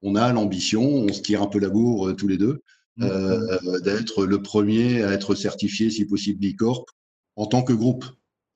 [0.02, 2.60] On a l'ambition, on se tire un peu la bourre tous les deux,
[2.96, 3.80] mm.
[3.84, 6.86] d'être le premier à être certifié, si possible, B Corp
[7.36, 8.04] en tant que groupe.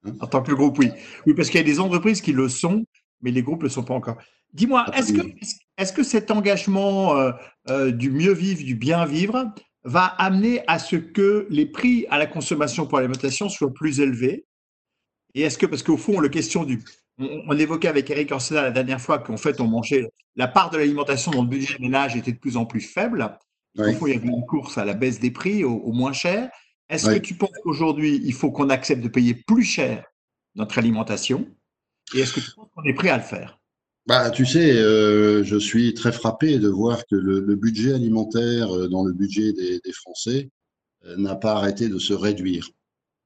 [0.05, 0.13] Hein.
[0.21, 0.91] en tant que groupe, oui.
[1.27, 2.85] Oui, parce qu'il y a des entreprises qui le sont,
[3.21, 4.17] mais les groupes ne le sont pas encore.
[4.53, 7.33] Dis-moi, est-ce que, cet engagement euh,
[7.69, 9.53] euh, du mieux vivre, du bien vivre,
[9.85, 14.47] va amener à ce que les prix à la consommation pour l'alimentation soient plus élevés?
[15.35, 16.83] Et est-ce que, parce qu'au fond, la question du,
[17.19, 20.79] on, évoquait avec Eric Orsena la dernière fois qu'en fait, on mangeait la part de
[20.79, 23.37] l'alimentation dans le budget des ménages était de plus en plus faible.
[23.75, 26.49] il y avait une course à la baisse des prix, au, moins cher.
[26.89, 30.05] Est-ce que tu penses qu'aujourd'hui, il faut qu'on accepte de payer plus cher
[30.55, 31.47] notre alimentation
[32.15, 33.59] Et est-ce que tu penses qu'on est prêt à le faire?
[34.09, 38.89] Bah, tu sais, euh, je suis très frappé de voir que le, budget alimentaire euh,
[38.89, 40.49] dans le budget des, Français
[41.05, 42.71] euh, n'a pas arrêté de se réduire.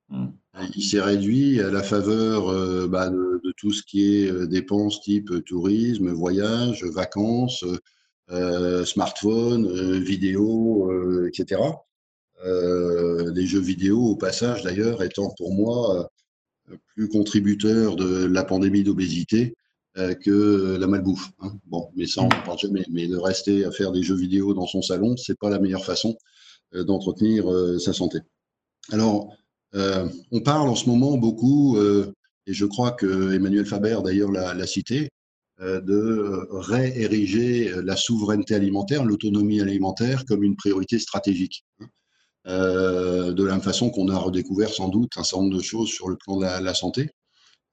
[0.08, 0.26] Mmh.
[0.74, 6.10] Il s'est réduit à la faveur bah, de, tout ce qui est dépenses type tourisme,
[6.10, 7.64] voyage, vacances,
[8.84, 11.60] smartphone, vidéo, etc.
[12.44, 16.10] les jeux vidéo, au passage d'ailleurs, étant pour moi
[16.94, 19.54] plus contributeurs de la pandémie d'obésité
[19.98, 21.32] euh, que la malbouffe.
[21.40, 21.52] Hein.
[21.66, 22.84] Bon, mais ça, on ne parle jamais.
[22.90, 25.84] Mais de rester à faire des jeux vidéo dans son salon, c'est pas la meilleure
[25.84, 26.16] façon
[26.74, 28.18] euh, d'entretenir euh, sa santé.
[28.90, 29.36] Alors,
[29.74, 35.08] on parle en ce moment beaucoup, et je crois que Emmanuel Faber d'ailleurs l'a cité,
[35.58, 41.64] de réériger la souveraineté alimentaire, l'autonomie alimentaire comme une priorité stratégique.
[42.44, 43.32] Hein.
[43.32, 46.08] de la même façon qu'on a redécouvert sans doute un certain nombre de choses sur
[46.08, 47.10] le plan de la santé.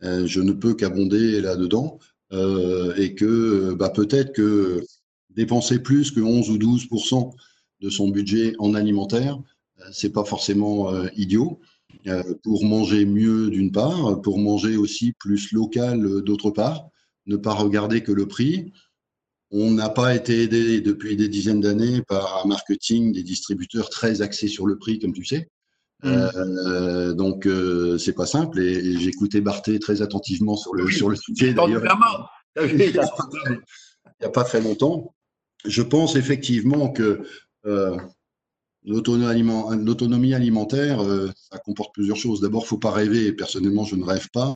[0.04, 2.00] Euh, je ne peux qu'abonder là-dedans
[2.32, 4.84] euh, et que bah, peut-être que
[5.30, 7.34] dépenser plus que 11 ou 12%
[7.82, 9.40] de son budget en alimentaire,
[9.80, 11.60] euh, c'est pas forcément idiot.
[12.44, 16.90] pour manger mieux d'une part, pour manger aussi plus local d'autre part,
[17.26, 18.72] ne pas regarder que le prix.
[19.52, 24.22] On n'a pas été aidé depuis des dizaines d'années par un marketing des distributeurs très
[24.22, 25.50] axés sur le prix, comme tu sais.
[26.04, 26.30] Mm.
[26.36, 30.90] Euh, donc euh, c'est pas simple et, j'écoutais j'ai écouté Barthé très attentivement sur le
[30.90, 31.84] sur le sujet d'ailleurs.
[32.62, 32.94] il
[34.22, 35.14] n'y a pas très longtemps.
[35.66, 37.22] Je pense effectivement que
[37.66, 37.98] euh,
[38.86, 41.02] l'autonomie alimentaire,
[41.36, 42.40] ça comporte plusieurs choses.
[42.40, 43.34] D'abord, faut pas rêver.
[43.34, 44.56] Personnellement, je ne rêve pas.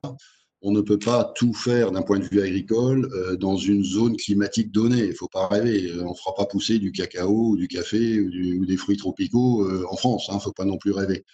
[0.63, 4.71] On ne peut pas tout faire d'un point de vue agricole dans une zone climatique
[4.71, 5.05] donnée.
[5.05, 5.91] Il faut pas rêver.
[5.99, 9.97] On ne fera pas pousser du cacao, ou du café ou, des fruits tropicaux en
[9.97, 10.25] France.
[10.29, 10.35] Il hein.
[10.35, 11.25] ne faut pas non plus rêver.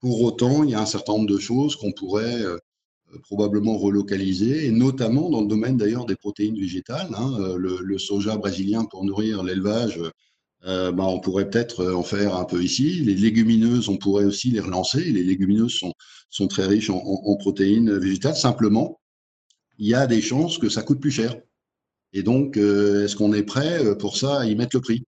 [0.00, 2.56] Pour autant, il y a un certain nombre de choses qu'on pourrait euh,
[3.22, 7.10] probablement relocaliser, et notamment dans le domaine d'ailleurs des protéines végétales.
[7.14, 10.00] Hein, euh, le, soja brésilien pour nourrir l'élevage,
[10.66, 13.02] euh, bah, on pourrait peut-être en faire un peu ici.
[13.02, 15.02] Les légumineuses, on pourrait aussi les relancer.
[15.02, 15.94] Les légumineuses sont,
[16.28, 18.36] sont très riches en, protéines végétales.
[18.36, 19.00] Simplement,
[19.78, 21.36] il y a des chances que ça coûte plus cher.
[22.12, 25.04] Et donc, est-ce qu'on est prêt pour ça à y mettre le prix?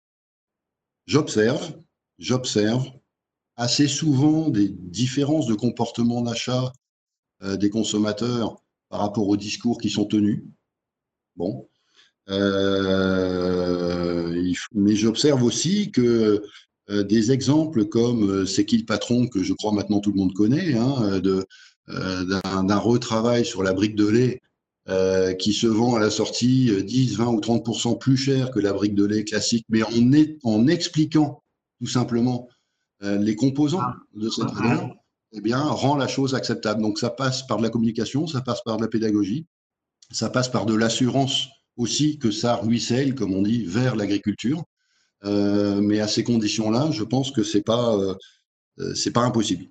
[1.06, 1.72] J'observe,
[2.18, 2.90] j'observe
[3.56, 6.72] assez souvent des différences de comportement d'achat
[7.42, 8.56] euh, des consommateurs
[8.88, 10.44] par rapport aux discours qui sont tenus.
[11.37, 11.68] Bon.
[12.30, 13.72] Euh,
[14.74, 16.42] mais j'observe aussi que
[16.90, 20.34] euh, des exemples comme C'est qui le patron, que je crois maintenant tout le monde
[20.34, 21.20] connaît, hein,
[21.88, 24.40] d'un retravail sur la brique de lait
[25.38, 28.94] qui se vend à la sortie 10, 20 ou 30% plus cher que la brique
[28.94, 29.90] de lait classique, mais en,
[30.44, 31.42] en expliquant
[31.80, 32.48] tout simplement
[33.02, 33.96] euh, les composants ah.
[34.14, 34.90] de cette valeur,
[35.32, 36.82] eh bien, rend la chose acceptable.
[36.82, 39.46] Donc, ça passe par de la communication, ça passe par de la pédagogie,
[40.10, 44.62] ça passe par de l'assurance aussi que ça ruisselle, comme on dit, vers l'agriculture.
[45.24, 49.64] Euh, mais à ces conditions-là, je pense que c'est pas euh, c'est pas impossible.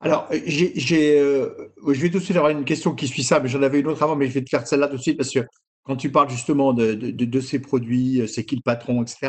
[0.00, 3.80] Alors, je vais tout de suite avoir une question qui suit ça, mais j'en avais
[3.80, 5.40] une autre avant, mais je vais te faire celle-là tout de suite parce que
[5.84, 9.28] quand tu parles justement de, ces produits, c'est qui le patron, etc.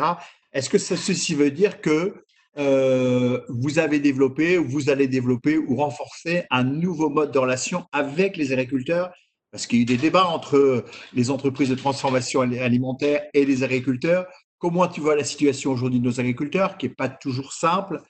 [0.52, 2.14] Est-ce que ceci veut dire que
[2.58, 8.36] euh, vous avez développé, vous allez développer ou renforcer un nouveau mode de relation avec
[8.36, 9.10] les agriculteurs
[9.52, 13.62] Parce qu'il y a eu des débats entre les entreprises de transformation alimentaire et les
[13.62, 14.26] agriculteurs.
[14.58, 18.00] Comment tu vois la situation aujourd'hui de nos agriculteurs, qui n'est pas toujours simple?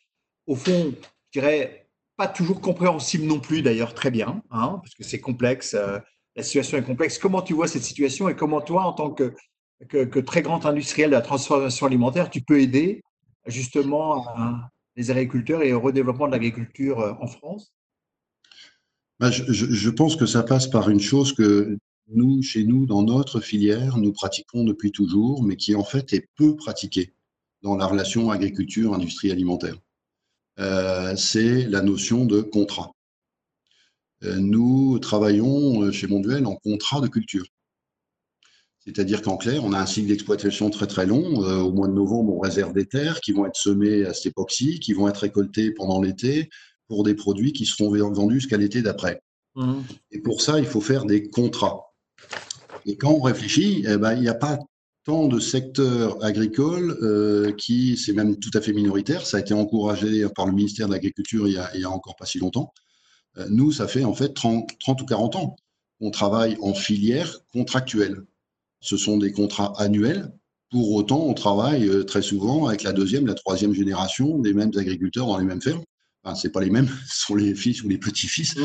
[0.46, 0.94] Au fond,
[1.30, 5.74] je dirais pas toujours compréhensible non plus, d'ailleurs très bien, hein, parce que c'est complexe,
[5.74, 5.98] euh,
[6.36, 7.18] la situation est complexe.
[7.18, 9.34] Comment tu vois cette situation et comment toi, en tant que,
[10.20, 13.02] très grand industriel de la transformation alimentaire, tu peux aider
[13.46, 14.24] justement
[14.94, 17.74] les agriculteurs et au redéveloppement de l'agriculture euh, en France?
[19.22, 23.38] Bah, je, pense que ça passe par une chose que nous, chez nous, dans notre
[23.38, 27.14] filière, nous pratiquons depuis toujours, mais qui en fait est peu pratiquée
[27.62, 29.76] dans la relation agriculture-industrie alimentaire.
[30.58, 32.90] Euh, c'est la notion de contrat.
[34.24, 37.46] Euh, nous travaillons chez Monduel en contrat de culture.
[38.80, 41.44] C'est-à-dire qu'en clair, on a un cycle d'exploitation très très long.
[41.44, 44.26] Euh, au mois de novembre, on réserve des terres qui vont être semées à cette
[44.26, 46.50] époque-ci, qui vont être récoltées pendant l'été
[46.88, 49.22] pour des produits qui seront vendus jusqu'à l'été d'après.
[49.54, 49.80] Mmh.
[50.10, 51.92] Et pour ça, il faut faire des contrats.
[52.86, 54.58] Et quand on réfléchit, eh ben, il n'y a pas
[55.04, 59.52] tant de secteurs agricoles euh, qui, c'est même tout à fait minoritaire, ça a été
[59.52, 62.72] encouragé par le ministère de l'Agriculture il, il, y a encore pas si longtemps.
[63.38, 65.56] Euh, nous, ça fait en fait 30, 30 ou 40 ans
[66.02, 68.24] on travaille en filière contractuelle.
[68.80, 70.32] Ce sont des contrats annuels.
[70.70, 75.26] Pour autant, on travaille très souvent avec la deuxième, la troisième génération des mêmes agriculteurs
[75.26, 75.84] dans les mêmes fermes.
[76.24, 78.60] Enfin, c'est pas les mêmes, ce sont les fils ou les petits-fils, mmh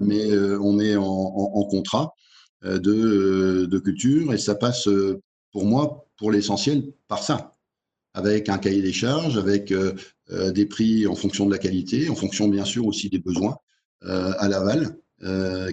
[0.00, 2.14] mais on est en, contrat
[2.62, 4.88] de, de, culture et ça passe,
[5.52, 7.58] pour moi, pour l'essentiel, par ça
[8.18, 9.92] avec un cahier des charges, avec euh,
[10.30, 13.56] euh, des prix en fonction de la qualité, en fonction bien sûr aussi des besoins
[14.04, 14.96] euh, à l'aval,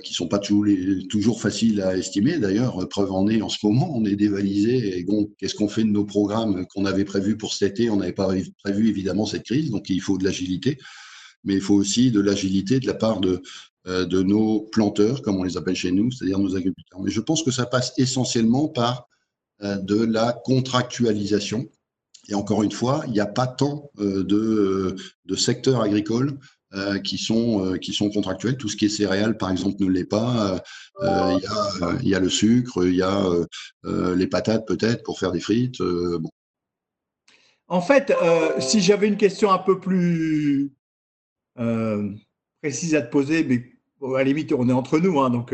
[0.03, 0.65] qui sont pas toujours,
[1.07, 2.39] toujours faciles à estimer.
[2.39, 4.97] D'ailleurs, preuve en est en ce moment, on est dévalisé.
[4.97, 7.91] Et bon, qu'est-ce qu'on fait de nos programmes qu'on avait prévus pour cet été?
[7.91, 10.79] On n'avait pas prévu évidemment cette crise, donc il faut de l'agilité,
[11.45, 13.41] mais il faut aussi de l'agilité de la part de,
[13.85, 17.01] de nos planteurs, comme on les appelle chez nous, c'est-à-dire nos agriculteurs.
[17.01, 19.07] Mais je pense que ça passe essentiellement par
[19.61, 21.69] de la contractualisation
[22.27, 26.37] et encore une fois, il n'y a pas tant euh, de, euh, de secteurs agricoles
[26.73, 28.57] euh, qui, sont, qui sont contractuels.
[28.57, 30.61] Tout ce qui est céréales, par exemple, ne l'est pas.
[31.01, 31.39] Il
[32.03, 33.23] y, a, le sucre, il y a
[33.83, 35.81] les patates peut-être pour faire des frites.
[37.67, 38.13] En fait,
[38.59, 40.71] si j'avais une question un peu plus
[42.61, 43.71] précise à te poser, mais
[44.15, 45.53] à la limite, on est entre nous, hein, donc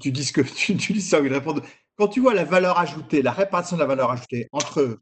[0.00, 1.62] tu, dis ce que tu, tu dis ça, répondre.
[1.96, 4.98] Quand tu vois la valeur ajoutée, la répartition de la valeur ajoutée entre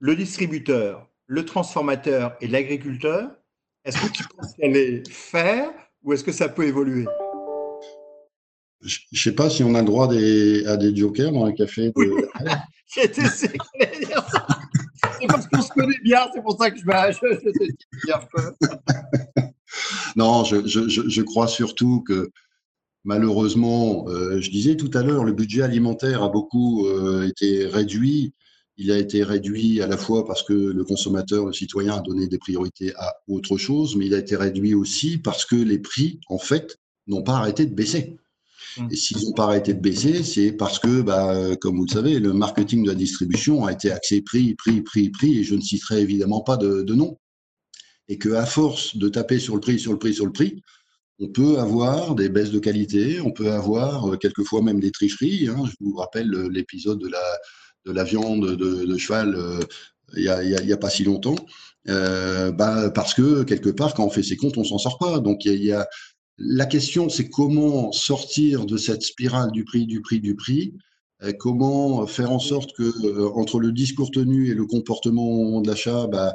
[0.00, 3.30] le distributeur, le transformateur et l'agriculteur,
[3.84, 5.70] est-ce que tu penses qu'elle est faire
[6.02, 7.06] ou est-ce que ça peut évoluer?
[8.82, 11.54] Je ne sais pas si on a le droit des, à des jokers dans les
[11.54, 11.90] cafés.
[11.96, 12.28] De...
[12.86, 13.12] C'est
[15.26, 16.90] parce qu'on se connaît bien, c'est pour ça que je, je,
[17.46, 17.70] je,
[18.06, 19.53] je
[20.16, 22.30] Non, je, je, crois surtout que
[23.04, 28.32] malheureusement, euh, je disais tout à l'heure, le budget alimentaire a beaucoup euh, été réduit
[28.76, 32.26] il a été réduit à la fois parce que le consommateur, le citoyen a donné
[32.26, 36.18] des priorités à autre chose, mais il a été réduit aussi parce que les prix,
[36.28, 38.16] en fait, n'ont pas arrêté de baisser.
[38.76, 38.88] Mmh.
[38.90, 42.18] Et s'ils n'ont pas arrêté de baisser, c'est parce que, bah, comme vous le savez,
[42.18, 45.60] le marketing de la distribution a été axé prix, prix, prix, prix, et je ne
[45.60, 47.16] citerai évidemment pas de, nom.
[48.08, 50.62] Et qu'à force de taper sur le prix, sur le prix, sur le prix,
[51.20, 55.48] on peut avoir des baisses de qualité, on peut avoir euh, quelquefois même des tricheries.
[55.48, 55.64] Hein.
[55.66, 57.22] Je vous rappelle l'épisode de la,
[57.86, 59.60] de la viande de, cheval euh,
[60.16, 61.34] il n'y a, pas si longtemps,
[61.88, 65.18] euh, bah, parce que quelque part, quand on fait ses comptes, on s'en sort pas.
[65.18, 65.88] Donc il y a,
[66.38, 70.74] la question, c'est comment sortir de cette spirale du prix, du prix, du prix.
[71.22, 76.06] Euh, comment faire en sorte que entre le discours tenu et le comportement de l'achat,
[76.06, 76.34] bah,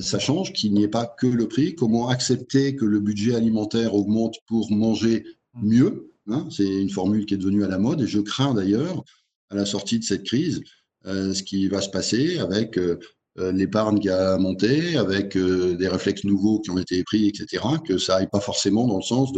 [0.00, 1.74] ça change, qu'il n'y ait pas que le prix.
[1.74, 7.34] Comment accepter que le budget alimentaire augmente pour manger mieux hein, C'est une formule qui
[7.34, 9.02] est devenue à la mode et je crains d'ailleurs
[9.50, 10.60] à la sortie de cette crise
[11.06, 12.98] euh, ce qui va se passer avec euh,
[13.38, 17.96] euh, l'épargne qui a monté, avec des réflexes nouveaux qui ont été pris, etc., que
[17.96, 19.32] ça aille pas forcément dans le sens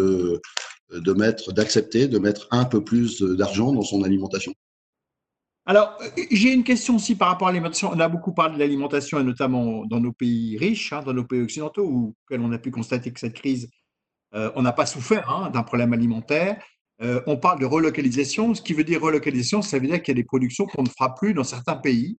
[1.16, 4.52] mettre, d'accepter de mettre un peu plus d'argent dans son alimentation.
[5.64, 5.96] Alors,
[6.30, 7.90] j'ai une question aussi par rapport à l'alimentation.
[7.92, 11.24] On a beaucoup parlé de l'alimentation, et notamment dans nos pays riches, hein, dans nos
[11.24, 13.70] pays occidentaux, où on a pu constater que cette crise,
[14.32, 16.60] on n'a pas souffert hein, d'un problème alimentaire.
[17.02, 18.54] Euh, on parle de relocalisation.
[18.54, 20.88] Ce qui veut dire relocalisation, ça veut dire qu'il y a des productions qu'on ne
[20.88, 22.18] fera plus dans certains pays.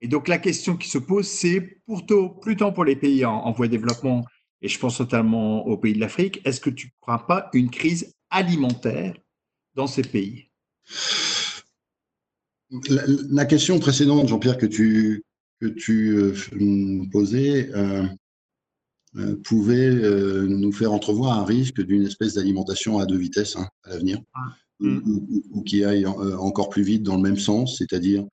[0.00, 3.66] Et donc la question qui se pose, c'est plutôt, plutôt pour les pays en, voie
[3.66, 4.24] de développement,
[4.60, 7.70] et je pense notamment aux pays de l'Afrique, est-ce que tu ne crois pas une
[7.70, 9.14] crise alimentaire
[9.74, 10.50] dans ces pays?
[12.88, 15.24] La, question précédente, Jean-Pierre, que tu,
[15.60, 18.04] que tu euh, posais, euh,
[19.16, 23.90] euh, pouvait nous faire entrevoir un risque d'une espèce d'alimentation à deux vitesses hein, à
[23.90, 24.54] l'avenir, ah.
[24.80, 28.24] ou, qui aille encore plus vite dans le même sens, c'est-à-dire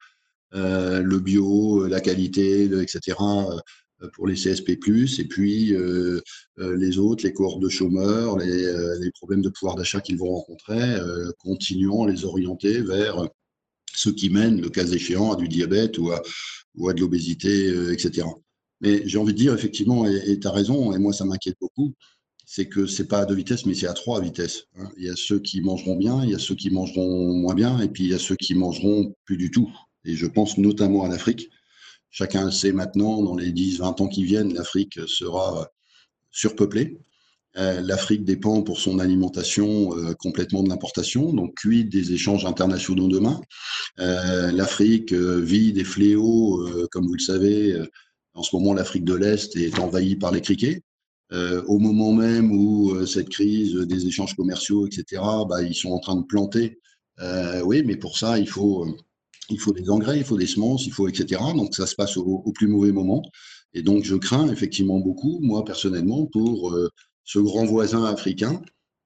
[0.54, 3.18] le bio, la qualité, etc.
[4.14, 5.76] pour les CSP+, et puis
[6.58, 10.98] les autres, les cohortes de chômeurs, les, problèmes de pouvoir d'achat qu'ils vont rencontrer,
[11.40, 13.28] continuant à les orienter vers
[13.96, 16.22] ce qui mène, le cas échéant, à du diabète ou à,
[16.94, 18.28] de l'obésité, etc.
[18.82, 21.94] Mais j'ai envie de dire, effectivement, et tu as raison, et moi ça m'inquiète beaucoup,
[22.52, 24.64] c'est que c'est pas à deux vitesses, mais c'est à trois vitesses.
[24.76, 24.90] Hein.
[24.98, 27.80] Il y a ceux qui mangeront bien, il y a ceux qui mangeront moins bien,
[27.80, 29.72] et puis il y a ceux qui mangeront plus du tout.
[30.04, 31.48] Et je pense notamment à l'Afrique.
[32.10, 35.70] Chacun sait maintenant, dans les 10-20 ans qui viennent, l'Afrique sera
[36.32, 36.98] surpeuplée.
[37.58, 43.08] Euh, L'Afrique dépend pour son alimentation euh, complètement de l'importation, donc cuite des échanges internationaux
[43.08, 43.42] demain.
[44.00, 47.76] Euh, L'Afrique vit des fléaux, comme vous le savez,
[48.34, 50.82] en ce moment, l'Afrique de l'Est est envahie par les criquets.
[51.32, 56.16] Au moment même où cette crise des échanges commerciaux, etc., bah, ils sont en train
[56.16, 56.80] de planter.
[57.64, 58.88] Oui, mais pour ça, il faut,
[59.50, 61.42] il faut des engrais, il faut des semences, il faut etc.
[61.56, 63.22] Donc ça se passe au, plus mauvais moment.
[63.74, 66.76] Et donc je crains effectivement beaucoup, moi personnellement, pour
[67.30, 68.60] ce grand voisin africain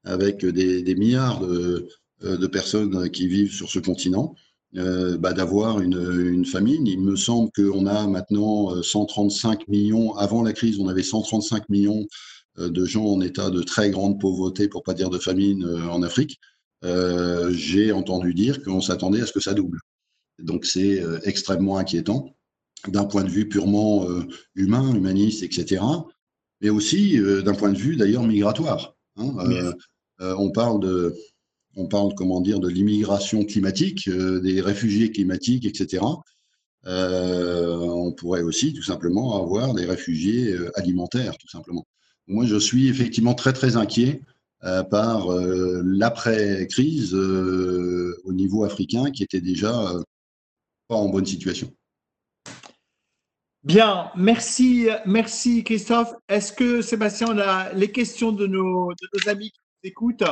[0.05, 1.89] avec des, milliards de,
[2.21, 4.33] de personnes qui vivent sur ce continent.
[4.73, 6.01] Bah, d'avoir une,
[6.33, 6.87] une, famine.
[6.87, 12.07] Il me semble qu'on a maintenant 135 millions, avant la crise, on avait 135 millions
[12.57, 16.39] de gens en état de très grande pauvreté, pour pas dire de famine, en Afrique.
[16.81, 19.79] J'ai entendu dire qu'on s'attendait à ce que ça double.
[20.39, 22.33] Donc c'est extrêmement inquiétant
[22.87, 24.07] d'un point de vue purement
[24.55, 25.81] humain, humaniste, etc
[26.63, 28.95] mais aussi euh, d'un point de vue d'ailleurs migratoire.
[29.17, 29.73] Hein, euh,
[30.21, 31.13] euh, on parle de,
[31.75, 36.03] on parle comment dire de l'immigration climatique, des réfugiés climatiques, etc.
[36.85, 41.85] on pourrait aussi tout simplement avoir des réfugiés alimentaires, tout simplement.
[42.27, 44.21] Moi, je suis effectivement très très inquiet
[44.61, 49.93] par l'après-crise au niveau africain qui était déjà
[50.87, 51.73] pas en bonne situation.
[53.63, 56.13] Bien, merci, merci Christophe.
[56.27, 58.91] Est-ce que Sébastien, on a les questions de nos,
[59.25, 60.23] amis qui nous écoutent?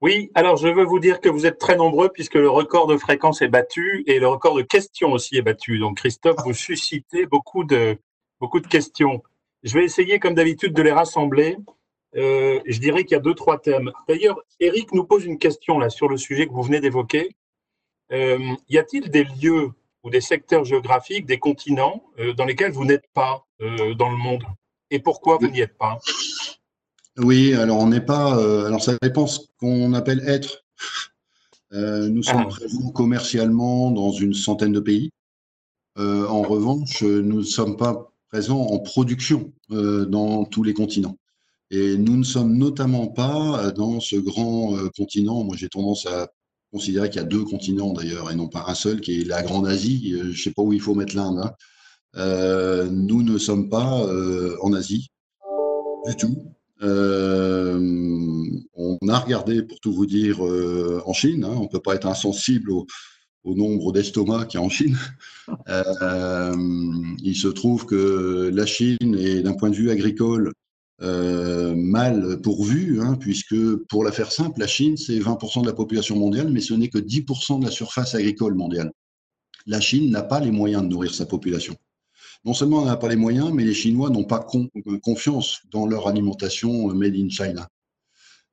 [0.00, 2.96] Oui, alors je veux vous dire que vous êtes très nombreux puisque le record de
[2.96, 5.78] fréquence est battu et le record de questions aussi est battu.
[5.78, 7.98] Donc Christophe, vous suscitez beaucoup de,
[8.40, 9.22] beaucoup de questions.
[9.62, 11.58] Je vais essayer comme d'habitude de les rassembler.
[12.16, 13.92] Euh, je dirais qu'il y a deux, trois thèmes.
[14.08, 17.36] D'ailleurs, Eric nous pose une question là sur le sujet que vous venez d'évoquer.
[18.10, 18.38] Euh,
[18.70, 23.06] y a-t-il des lieux ou des secteurs géographiques, des continents euh, dans lesquels vous n'êtes
[23.12, 24.44] pas euh, dans le monde
[24.90, 25.98] Et pourquoi vous n'y êtes pas?
[27.18, 28.38] Oui, alors on n'est pas.
[28.38, 30.64] Euh, alors ça dépend ce qu'on appelle être.
[31.72, 32.48] nous sommes ah.
[32.48, 35.10] présents commercialement dans une centaine de pays.
[35.96, 41.16] en revanche, nous ne sommes pas présents en production dans tous les continents.
[41.72, 45.44] Et nous ne sommes notamment pas dans ce grand continent.
[45.44, 46.30] Moi, j'ai tendance à
[46.70, 49.42] considérer qu'il y a deux continents d'ailleurs, et non pas un seul, qui est la
[49.42, 50.12] Grande Asie.
[50.14, 51.40] Euh, je ne sais pas où il faut mettre l'Inde.
[51.42, 51.52] Hein.
[52.16, 55.10] Euh, nous ne sommes pas euh, en Asie
[56.06, 56.54] du tout.
[56.80, 56.88] on
[59.08, 61.44] a regardé, pour tout vous dire, en Chine.
[61.44, 61.54] Hein.
[61.56, 62.86] on ne peut pas être insensible au,
[63.44, 64.96] au nombre d'estomacs qu'il y a en Chine.
[67.22, 70.52] il se trouve que la Chine est, d'un point de vue agricole,
[71.02, 73.56] euh, mal pourvu, hein, puisque
[73.88, 76.88] pour la faire simple, la Chine, c'est 20% de la population mondiale, mais ce n'est
[76.88, 78.92] que 10% de la surface agricole mondiale.
[79.66, 81.76] La Chine n'a pas les moyens de nourrir sa population.
[82.44, 84.46] Non seulement elle n'a pas les moyens, mais les Chinois n'ont pas
[85.02, 87.68] confiance dans leur alimentation made in China.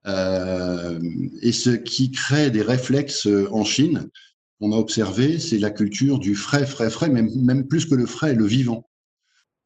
[0.06, 1.00] Euh,
[1.42, 4.10] et ce qui crée des réflexes en Chine,
[4.60, 8.06] qu'on a observé, c'est la culture du frais, frais, frais, même, même plus que le
[8.06, 8.88] frais, le vivant.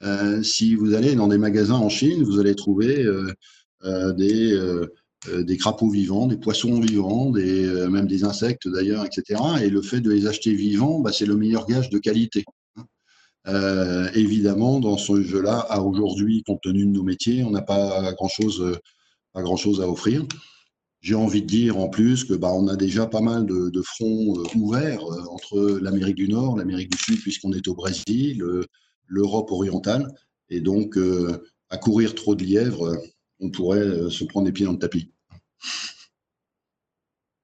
[0.04, 3.32] Euh, si vous allez dans des magasins en Chine, vous allez trouver euh,
[3.84, 9.40] euh, des, crapauds vivants, des poissons vivants, des, même des insectes d'ailleurs, etc.
[9.62, 12.44] Et le fait de les acheter vivants, bah, c'est le meilleur gage de qualité.
[13.48, 18.12] Euh, évidemment, dans ce jeu-là, à aujourd'hui, compte tenu de nos métiers, on n'a pas
[18.14, 18.62] grand-chose
[19.36, 20.26] à offrir.
[21.02, 24.44] J'ai envie de dire en plus que bah, on a déjà pas mal de fronts
[24.56, 28.44] ouverts entre l'Amérique du Nord, l'Amérique du Sud, puisqu'on est au Brésil,
[29.12, 30.08] l'Europe orientale.
[30.50, 32.98] Et donc, euh, à courir trop de lièvres,
[33.40, 35.12] on pourrait euh, se prendre les pieds dans le tapis.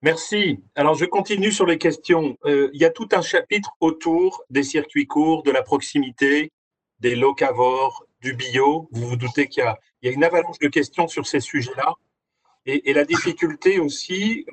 [0.02, 0.60] Merci.
[0.76, 2.38] Alors, je continue sur les questions.
[2.46, 6.52] Euh, il y a tout un chapitre autour des circuits courts, de la proximité,
[7.00, 8.88] des locavores, du bio.
[8.92, 9.64] Vous vous doutez qu'il
[10.04, 11.96] y, a une avalanche de questions sur ces sujets-là.
[12.66, 14.46] Et, et, la difficulté aussi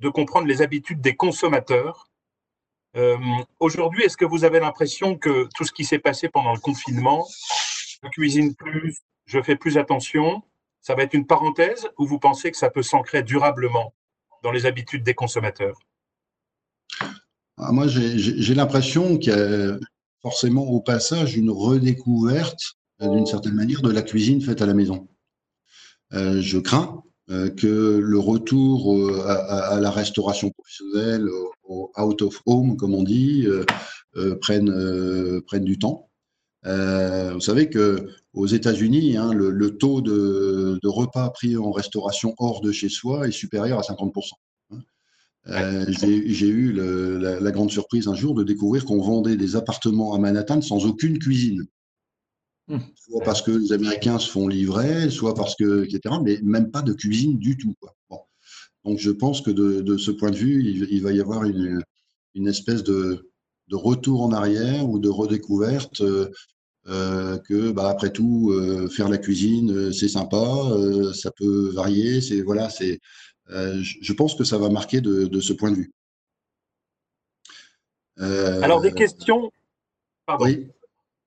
[0.00, 2.05] de comprendre les habitudes des consommateurs
[2.96, 3.18] euh,
[3.60, 7.26] aujourd'hui, est-ce que vous avez l'impression que tout ce qui s'est passé pendant le confinement,
[8.02, 10.42] je cuisine plus, je fais plus attention,
[10.80, 13.92] ça va être une parenthèse ou vous pensez que ça peut s'ancrer durablement
[14.42, 15.78] dans les habitudes des consommateurs?
[17.58, 19.78] Ah, Moi, j'ai l'impression qu'il y a
[20.22, 24.74] forcément au passage une redécouverte, euh, d'une certaine manière, de la cuisine faite à la
[24.74, 25.06] maison.
[26.14, 31.28] Euh, je crains que le retour à, la restauration professionnelle,
[31.68, 33.46] out of home, comme on dit,
[34.16, 36.08] euh, prenne, prenne du temps.
[36.64, 42.72] vous savez que aux États-Unis, hein, le, taux de, repas pris en restauration hors de
[42.72, 44.30] chez soi est supérieur à 50%.
[44.70, 45.84] Hein.
[45.88, 50.60] J'ai eu la, grande surprise un jour de découvrir qu'on vendait des appartements à Manhattan
[50.60, 51.66] sans aucune cuisine.
[52.68, 52.78] Mmh.
[52.96, 56.82] Soit parce que les Américains se font livrer, soit parce que, etc., mais même pas
[56.82, 57.74] de cuisine du tout.
[58.86, 61.82] Donc je pense que de, ce point de vue, il, va y avoir une,
[62.46, 63.28] espèce de,
[63.72, 66.30] retour en arrière ou de redécouverte euh,
[66.86, 70.38] euh, que, bah, après tout, euh, faire la cuisine, c'est sympa,
[71.14, 72.20] ça peut varier.
[72.20, 73.00] C'est voilà, c'est.
[73.48, 75.92] je pense que ça va marquer de, ce point de vue.
[78.18, 79.50] Alors des questions?
[80.26, 80.44] Pardon.
[80.44, 80.68] Oui.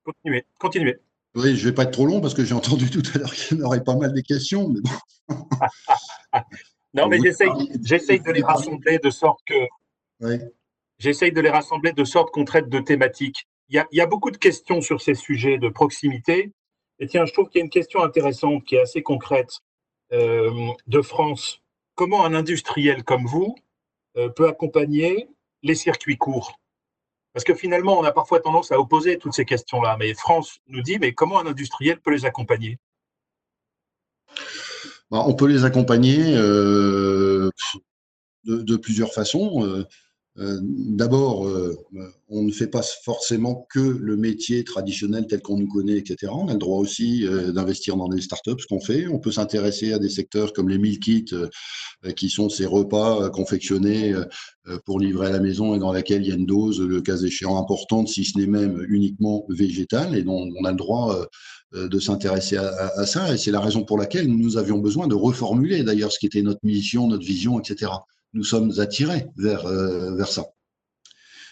[0.05, 0.45] Continuez.
[0.57, 0.97] Continuez.
[1.35, 3.33] Oui, je ne vais pas être trop long parce que j'ai entendu tout à l'heure
[3.33, 4.69] qu'il y en aurait pas mal de questions.
[4.69, 5.35] Mais bon.
[6.93, 9.67] Non, mais j'essaye de les rassembler de sorte que.
[10.97, 13.47] J'essaye de les rassembler de sorte qu'on traite de thématiques.
[13.69, 16.51] Il y, a, beaucoup de questions sur ces sujets de proximité.
[16.97, 19.59] Et tiens, je trouve qu'il y a une question intéressante qui est assez concrète
[20.11, 20.51] euh,
[20.87, 21.61] de France.
[21.95, 23.55] Comment un industriel comme vous
[24.17, 25.29] euh, peut accompagner
[25.61, 26.59] les circuits courts?
[27.33, 29.95] Parce que finalement, on a parfois tendance à opposer toutes ces questions-là.
[29.97, 32.79] Mais France nous dit, mais comment un industriel peut les accompagner?
[35.11, 37.49] Bah, On peut les accompagner euh,
[38.45, 39.83] de, plusieurs façons.
[40.37, 41.75] Euh, d'abord, euh,
[42.29, 46.31] on ne fait pas forcément que le métier traditionnel tel qu'on nous connaît, etc.
[46.33, 49.07] On a le droit aussi d'investir dans des startups, ce qu'on fait.
[49.07, 51.33] On peut s'intéresser à des secteurs comme les meal kits,
[52.15, 54.13] qui sont ces repas confectionnés
[54.85, 57.17] pour livrer à la maison et dans laquelle il y a une dose, le cas
[57.17, 61.27] échéant, importante, si ce n'est même uniquement végétale, et dont on a le droit
[61.73, 63.33] de s'intéresser à, ça.
[63.33, 66.41] Et c'est la raison pour laquelle nous avions besoin de reformuler d'ailleurs ce qui était
[66.41, 67.89] notre mission, notre vision, etc
[68.33, 70.45] nous sommes attirés vers, euh, vers ça.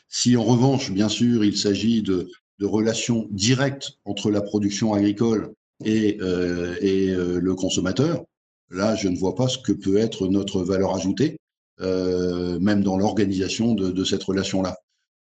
[0.09, 5.53] Si en revanche, bien sûr, il s'agit de, de, relations directes entre la production agricole
[5.83, 8.23] et, euh, et euh, le consommateur,
[8.69, 11.37] là, je ne vois pas ce que peut être notre valeur ajoutée,
[11.81, 14.77] euh, même dans l'organisation de, de, cette relation-là.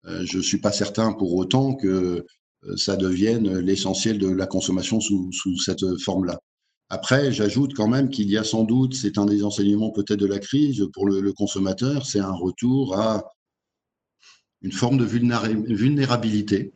[0.05, 2.25] Euh, je ne suis pas certain pour autant que
[2.75, 6.39] ça devienne l'essentiel de la consommation sous, cette forme-là.
[6.89, 10.25] Après, j'ajoute quand même qu'il y a sans doute, c'est un des enseignements peut-être de
[10.25, 13.31] la crise pour le, consommateur, c'est un retour à
[14.61, 16.73] une forme de vulnérabilité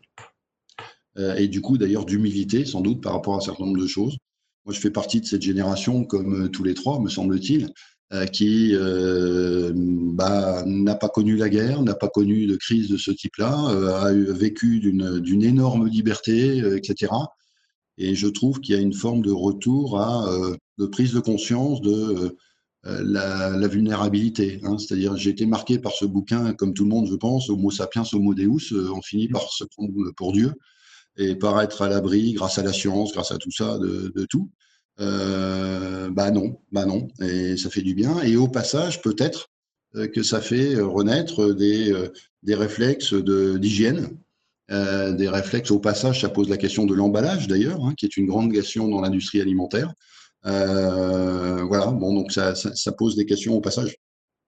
[1.17, 3.87] euh, et du coup d'ailleurs d'humilité sans doute par rapport à un certain nombre de
[3.87, 4.17] choses.
[4.65, 7.71] Moi, je fais partie de cette génération, comme euh, tous les trois, me semble-t-il,
[8.13, 13.11] euh, qui bah, n'a pas connu la guerre, n'a pas connu de crise de ce
[13.11, 17.07] type-là, a vécu d'une énorme liberté, etc.
[17.97, 21.19] Et je trouve qu'il y a une forme de retour à euh, de prise de
[21.19, 22.35] conscience de
[22.85, 24.59] euh, la, vulnérabilité.
[24.63, 24.77] Hein.
[24.77, 28.03] C'est-à-dire, j'ai été marqué par ce bouquin, comme tout le monde, je pense, Homo sapiens,
[28.13, 28.71] Homo Deus.
[28.71, 30.53] Euh, on finit par se prendre pour Dieu
[31.17, 34.51] et par être à l'abri, grâce à la science, grâce à tout ça, de tout.
[34.99, 38.21] Euh, bah non, bah non, et ça fait du bien.
[38.23, 39.49] Et au passage, peut-être
[40.13, 41.93] que ça fait renaître des,
[42.43, 44.09] des réflexes d'hygiène
[44.69, 45.71] euh, des réflexes.
[45.71, 48.89] Au passage, ça pose la question de l'emballage d'ailleurs, hein, qui est une grande question
[48.89, 49.93] dans l'industrie alimentaire.
[50.45, 53.95] Euh, voilà, bon, donc ça, ça, pose des questions au passage.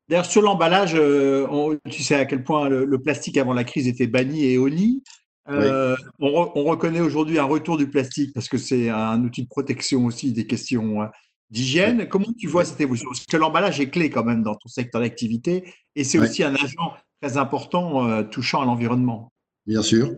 [0.10, 4.08] D'ailleurs, sur l'emballage, euh, tu sais à quel point le, plastique avant la crise était
[4.08, 5.04] banni et honni.
[5.50, 10.06] On, on, reconnaît aujourd'hui un retour du plastique parce que c'est un outil de protection
[10.06, 11.12] aussi des questions hein,
[11.50, 12.08] d'hygiène.
[12.08, 13.10] Comment tu vois cette évolution?
[13.10, 16.54] Parce que l'emballage est clé quand même dans ton secteur d'activité et c'est aussi un
[16.56, 19.32] agent très important touchant à l'environnement
[19.70, 20.12] bien sûr.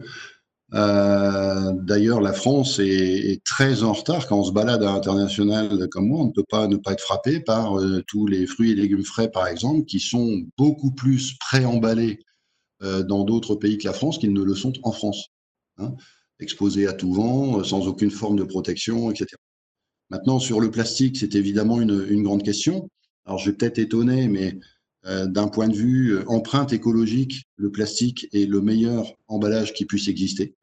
[0.73, 6.07] Euh, d'ailleurs, la France est, très en retard quand on se balade à l'international comme
[6.07, 6.21] moi.
[6.21, 9.03] On ne peut pas ne pas être frappé par euh, tous les fruits et légumes
[9.03, 12.30] frais, par exemple, qui sont beaucoup plus préemballés euh,
[12.81, 15.29] dans d'autres pays que la France qu'ils ne le sont en France.
[15.77, 15.93] Hein,
[16.39, 19.27] exposés à tout vent, sans aucune forme de protection, etc.
[20.09, 22.89] Maintenant, sur le plastique, c'est évidemment une, grande question.
[23.25, 24.59] Alors, je vais peut-être étonner, mais
[25.05, 29.85] euh, d'un point de vue euh, empreinte écologique, le plastique est le meilleur emballage qui
[29.85, 30.53] puisse exister.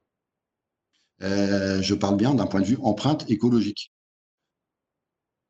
[1.22, 3.90] Euh, je parle bien d'un point de vue empreinte écologique.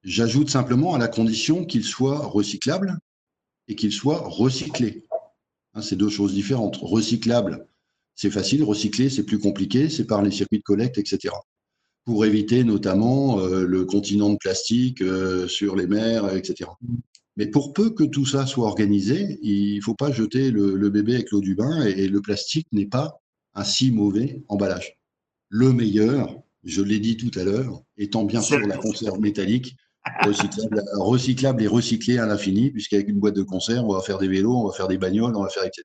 [0.04, 2.98] J'ajoute simplement à la condition qu'il soit recyclable
[3.66, 5.07] et qu'il soit recyclé.
[5.79, 6.76] Hein, c'est deux choses différentes.
[6.83, 7.66] Recyclable,
[8.14, 8.64] c'est facile.
[8.64, 9.89] Recycler, c'est plus compliqué.
[9.89, 11.35] C'est par les circuits de collecte, etc.
[12.05, 15.03] Pour éviter notamment le continent de plastique
[15.47, 16.70] sur les mers, etc.
[17.37, 21.16] Mais pour peu que tout ça soit organisé, il ne faut pas jeter le, bébé
[21.16, 23.20] avec l'eau du bain et, le plastique n'est pas
[23.55, 24.99] un si mauvais emballage.
[25.51, 29.76] Le meilleur, je l'ai dit tout à l'heure, étant bien sûr la conserve métallique,
[30.22, 34.57] recyclable, et recyclé à l'infini, puisqu'avec une boîte de conserve, on va faire des vélos,
[34.57, 35.84] on va faire des bagnoles, on va faire etc.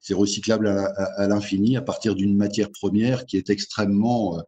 [0.00, 4.38] C'est recyclable à, l'infini à partir d'une matière première qui est extrêmement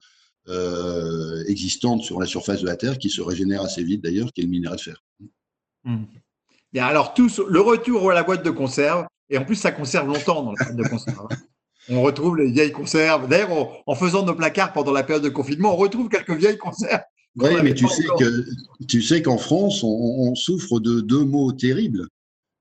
[0.48, 4.42] euh, existante sur la surface de la Terre, qui se régénère assez vite d'ailleurs, qui
[4.42, 5.04] est le minerai de fer.
[5.84, 6.04] Hmm
[6.78, 10.42] alors, tous, le retour à la boîte de conserve, et en plus, ça conserve longtemps
[10.42, 11.26] dans la boîte de conserve.
[11.30, 11.36] Hein.
[11.88, 13.28] On retrouve les vieilles conserves.
[13.28, 13.50] D'ailleurs,
[13.86, 17.02] en faisant nos placards pendant la période de confinement, on retrouve quelques vieilles conserves.
[17.36, 18.46] Oui, mais tu sais, que,
[18.88, 22.08] tu sais qu'en France, on, souffre de deux mots terribles.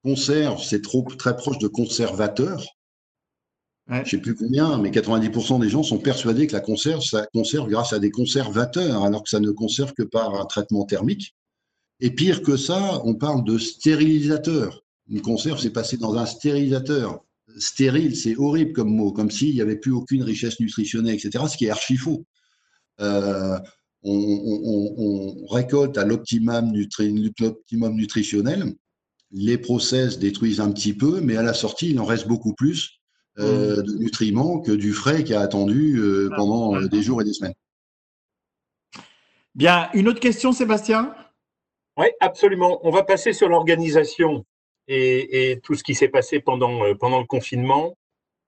[0.04, 2.64] Conserve, c'est trop très proche de conservateur.
[3.88, 7.28] Je ne sais plus combien, mais 90% des gens sont persuadés que la conserve, ça
[7.34, 11.36] conserve grâce à des conservateurs, alors que ça ne conserve que par un traitement thermique.
[12.00, 14.82] Et pire que ça, on parle de stérilisateur.
[15.08, 17.24] Une conserve, c'est passé dans un stérilisateur.
[17.58, 21.56] Stérile, c'est horrible comme mot, comme s'il n'y avait plus aucune richesse nutritionnelle, etc., ce
[21.56, 22.26] qui est archi faux.
[23.02, 23.60] Euh,
[24.06, 28.74] on, récolte à l'optimum, nutritionnel
[29.32, 33.00] les process détruisent un petit peu, mais à la sortie, il en reste beaucoup plus
[33.38, 33.44] mmh.
[33.44, 37.56] de nutriments que du frais qui a attendu ah, pendant des jours et des semaines.
[39.54, 41.16] Bien, une autre question, Sébastien?
[41.98, 42.80] Oui, absolument.
[42.84, 44.46] On va passer sur l'organisation
[44.88, 47.98] et, tout ce qui s'est passé pendant, pendant le confinement.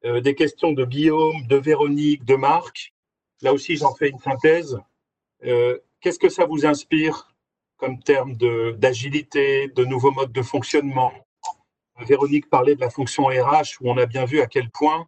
[0.03, 2.93] des questions de Guillaume, de Véronique, de Marc.
[3.41, 4.77] Là aussi, j'en fais une synthèse.
[5.41, 7.35] Qu'est-ce que ça vous inspire
[7.77, 8.35] comme terme
[8.77, 11.11] d'agilité, de, nouveaux modes de fonctionnement?
[12.05, 15.07] Véronique parlait de la fonction RH où on a bien vu à quel point,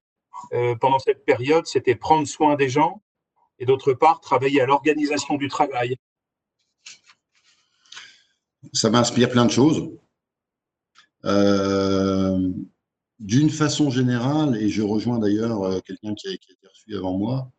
[0.53, 3.01] euh, pendant cette période, c'était prendre soin des gens
[3.59, 5.97] et d'autre part, travailler à l'organisation du travail.
[8.73, 9.91] Ça m'inspire plein de choses.
[11.25, 12.49] Euh,
[13.19, 17.51] d'une façon générale, et je rejoins d'ailleurs euh, quelqu'un qui a été reçu avant moi,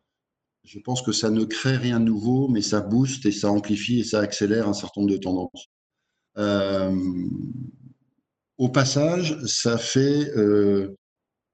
[0.63, 3.99] je pense que ça ne crée rien de nouveau, mais ça booste et ça amplifie
[3.99, 5.69] et ça accélère un certain nombre de tendances.
[6.37, 6.95] Euh,
[8.57, 10.95] au passage, ça fait euh,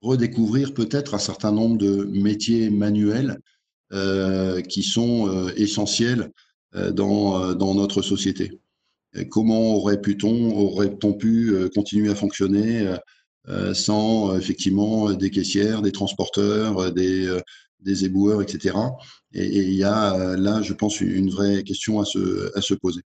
[0.01, 3.39] redécouvrir peut-être un certain nombre de métiers manuels
[3.93, 6.31] euh, qui sont essentiels
[6.91, 8.59] dans, dans, notre société.
[9.31, 12.93] comment aurait-on aurait pu continuer à fonctionner
[13.73, 17.39] sans effectivement des caissières, des transporteurs, des
[17.79, 18.75] des éboueurs, etc.
[19.33, 23.01] Et, il y a euh, là, je pense, une vraie question à se, poser.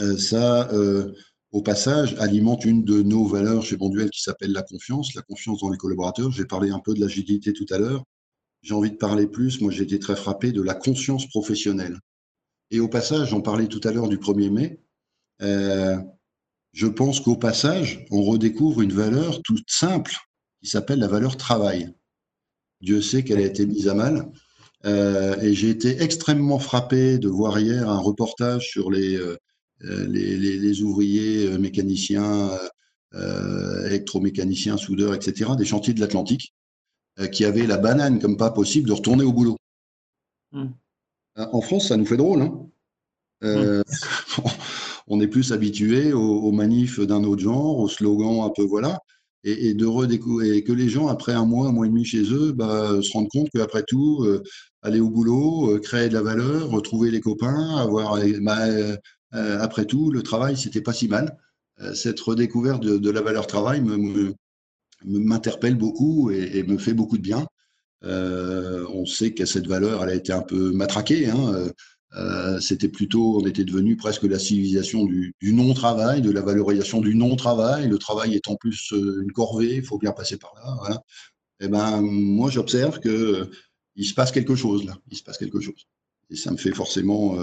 [0.00, 1.12] Euh, ça, euh,
[1.52, 5.60] au passage, alimente une de nos valeurs chez Bonduel qui s'appelle la confiance, la confiance
[5.60, 6.30] dans les collaborateurs.
[6.30, 8.04] J'ai parlé un peu de l'agilité tout à l'heure.
[8.62, 9.60] J'ai envie de parler plus.
[9.60, 11.98] Moi, j'ai été très frappé de la conscience professionnelle.
[12.70, 14.80] Et au passage, j'en parlais tout à l'heure du 1er mai.
[16.72, 20.14] je pense qu'au passage, on redécouvre une valeur toute simple
[20.60, 21.94] qui s'appelle la valeur travail.
[22.80, 24.30] Dieu sait qu'elle a été mise à mal.
[24.84, 29.36] Euh, et j'ai été extrêmement frappé de voir hier un reportage sur les, euh,
[29.80, 32.50] les, ouvriers euh, mécaniciens,
[33.86, 36.52] électromécaniciens, soudeurs, etc., des chantiers de l'Atlantique,
[37.32, 39.56] qui avaient la banane comme pas possible de retourner au boulot.
[40.52, 40.68] Hmm.
[41.34, 42.42] En France, ça nous fait drôle.
[42.42, 42.68] Hein
[43.40, 43.82] hmm.
[45.06, 49.00] on est plus habitué aux, aux manifs d'un autre genre, aux slogans un peu voilà
[49.46, 52.52] et, de redécouvrir, que les gens, après un mois, un mois et demi chez eux,
[52.52, 54.42] bah, se rendent compte qu'après tout, euh,
[54.82, 58.96] aller au boulot, euh, créer de la valeur, retrouver les copains, avoir, euh,
[59.32, 61.36] après tout, le travail, c'était pas si mal.
[61.94, 63.82] cette redécouverte de, la valeur travail
[65.04, 67.46] m'interpelle beaucoup et, me fait beaucoup de bien.
[68.02, 71.28] on sait que cette valeur, elle a été un peu matraquée.
[71.28, 71.68] Hein,
[72.14, 77.14] euh, c'était plutôt, on était devenu presque la civilisation du, non-travail, de la valorisation du
[77.14, 77.88] non-travail.
[77.88, 81.00] Le travail est en plus euh, une corvée, il faut bien passer par là.
[81.58, 83.50] Et eh ben, moi, j'observe que euh,
[83.96, 84.96] il se passe quelque chose là.
[85.10, 85.86] Il se passe quelque chose.
[86.30, 87.38] Et ça me fait forcément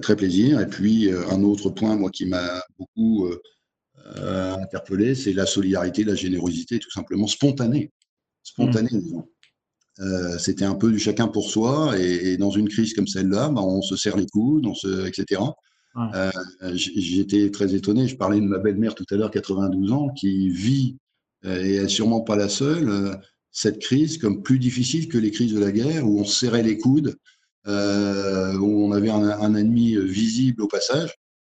[0.00, 0.60] très plaisir.
[0.60, 3.28] Et puis, un autre point, moi, qui m'a beaucoup
[4.16, 7.90] interpellé, c'est la solidarité, la générosité, tout simplement spontanée.
[8.44, 9.28] Spontanée, disons.
[10.00, 11.98] Euh, c'était un peu du chacun pour soi.
[11.98, 15.40] Et, dans une crise comme celle-là, bah, on se serre les coudes, on se, etc.
[16.14, 16.30] Euh,
[16.74, 18.08] j'étais très étonné.
[18.08, 20.96] Je parlais de ma belle-mère tout à l'heure, 92 ans, qui vit,
[21.44, 23.18] euh, et elle n'est sûrement pas la seule,
[23.50, 26.62] cette crise comme plus difficile que les crises de la guerre, où on se serrait
[26.62, 27.16] les coudes,
[27.66, 31.14] où on avait un, ennemi visible au passage,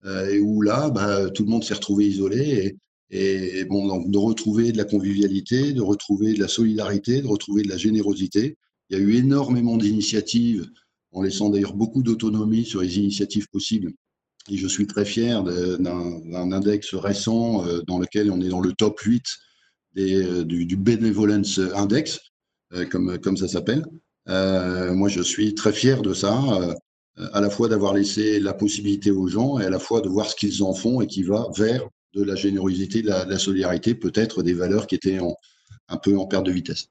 [0.06, 2.40] et où là, bah, tout le monde s'est retrouvé isolé.
[2.40, 2.78] Et,
[3.16, 7.62] et bon, donc de retrouver de la convivialité, de retrouver de la solidarité, de retrouver
[7.62, 8.58] de la générosité.
[8.90, 10.68] Il y a eu énormément d'initiatives,
[11.12, 13.92] en laissant d'ailleurs beaucoup d'autonomie sur les initiatives possibles.
[14.50, 18.74] Et je suis très fier d'un index récent euh, dans lequel on est dans le
[18.74, 19.24] top 8
[19.94, 22.20] des, euh, du, du, Benevolence Index,
[22.74, 23.86] euh, comme ça s'appelle.
[24.26, 26.42] moi, je suis très fier de ça,
[27.16, 30.28] à la fois d'avoir laissé la possibilité aux gens et à la fois de voir
[30.32, 34.44] ce qu'ils en font et qui va vers de la générosité, de la, solidarité, peut-être
[34.44, 35.20] des valeurs qui étaient
[35.88, 36.90] un peu en perte de vitesse.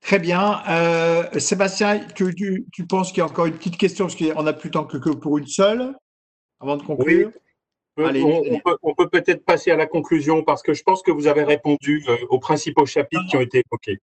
[0.00, 0.62] Très bien.
[0.68, 4.52] Euh, Sébastien, tu, tu, penses qu'il y a encore une petite question, parce qu'on n'a
[4.52, 5.94] plus temps que, pour une seule,
[6.60, 7.32] avant de conclure?
[7.98, 12.04] On, peut, peut-être passer à la conclusion, parce que je pense que vous avez répondu
[12.08, 13.98] euh, aux principaux chapitres qui ont été évoqués.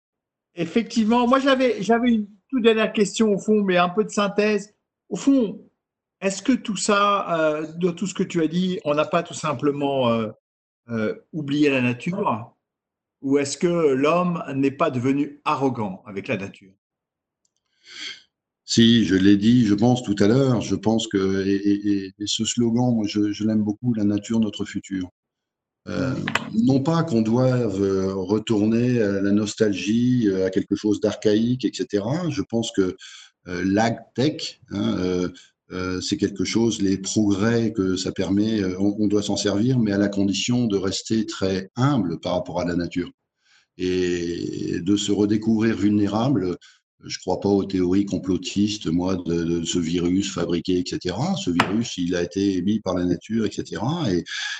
[0.55, 4.73] Effectivement, moi j'avais, j'avais une toute dernière question au fond, mais un peu de synthèse.
[5.09, 5.63] Au fond,
[6.23, 9.23] est-ce que tout ça, euh, de tout ce que tu as dit, on n'a pas
[9.23, 10.29] tout simplement euh,
[10.89, 12.55] euh, oublié la nature?
[13.21, 16.71] Ou est-ce que l'homme n'est pas devenu arrogant avec la nature?
[18.63, 22.95] Si, je l'ai dit, je pense tout à l'heure, je pense que, et, ce slogan,
[22.95, 25.09] moi, je, l'aime beaucoup, la nature, notre futur.
[25.85, 27.81] non pas qu'on doive
[28.15, 32.03] retourner à la nostalgie, à quelque chose d'archaïque, etc.
[32.29, 32.95] Je pense que
[33.45, 35.29] l'agtech, hein,
[36.01, 40.09] c'est quelque chose, les progrès que ça permet, on doit s'en servir, mais à la
[40.09, 43.09] condition de rester très humble par rapport à la nature.
[43.77, 46.57] Et de se redécouvrir vulnérable
[47.05, 51.15] je ne crois pas aux théories complotistes, moi, de, ce virus fabriqué, etc.
[51.37, 53.81] Ce virus, il a été émis par la nature, etc.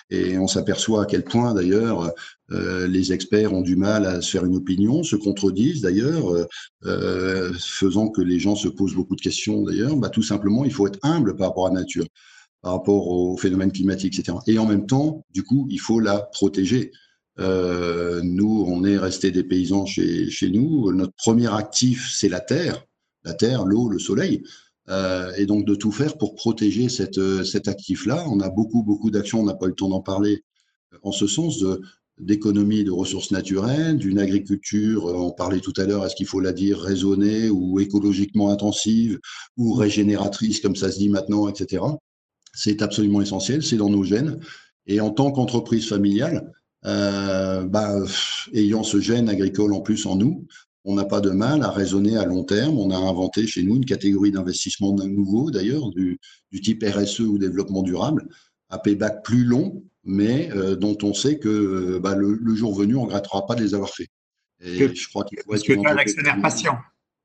[0.10, 2.12] Et, on s'aperçoit à quel point, d'ailleurs,
[2.52, 6.26] euh, les experts ont du mal à se faire une opinion, se contredisent, d'ailleurs,
[6.86, 9.96] euh, faisant que les gens se posent beaucoup de questions, d'ailleurs.
[9.96, 12.06] Bah, tout simplement, il faut être humble par rapport à la nature,
[12.62, 14.38] par rapport aux phénomènes climatiques, etc.
[14.48, 16.92] Et en même temps, du coup, il faut la protéger.
[17.40, 20.92] Euh, nous, on est resté des paysans chez, nous.
[20.92, 22.86] Notre premier actif, c'est la terre,
[23.24, 24.44] la terre, l'eau, le soleil.
[24.90, 28.26] Euh, et donc de tout faire pour protéger cette, cet actif-là.
[28.28, 30.44] On a beaucoup, beaucoup d'actions, on n'a pas eu le temps d'en parler,
[31.02, 31.64] en ce sens
[32.20, 36.54] d'économie de ressources naturelles, d'une agriculture, on parlait tout à l'heure, est-ce qu'il faut la
[36.54, 39.20] dire raisonnée ou écologiquement intensive
[39.58, 41.84] ou régénératrice, comme ça se dit maintenant, etc.
[42.54, 44.40] C'est absolument essentiel, c'est dans nos gènes.
[44.86, 46.52] Et en tant qu'entreprise familiale,
[46.86, 47.96] euh, bah,
[48.54, 50.46] ayant ce gène agricole en plus en nous,
[50.86, 52.78] on n'a pas de mal à raisonner à long terme.
[52.78, 56.20] On a inventé chez nous une catégorie d'investissement nouveau, d'ailleurs, du,
[56.52, 58.28] du, type RSE ou développement durable,
[58.70, 62.96] à payback plus long, mais euh, dont on sait que euh, bah, le, jour venu,
[62.96, 64.08] on ne regrettera pas de les avoir fait.
[64.62, 66.78] Et je crois qu'il faut Parce que tu un actionnaire patient.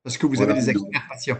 [0.03, 1.39] Parce que vous avez des actionnaires patients.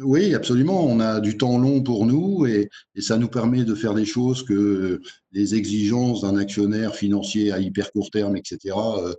[0.00, 0.84] Oui, absolument.
[0.84, 4.42] On a du temps long pour nous et, ça nous permet de faire des choses
[4.42, 5.00] que
[5.32, 9.14] les exigences d'un actionnaire financier à hyper court terme, etc., euh,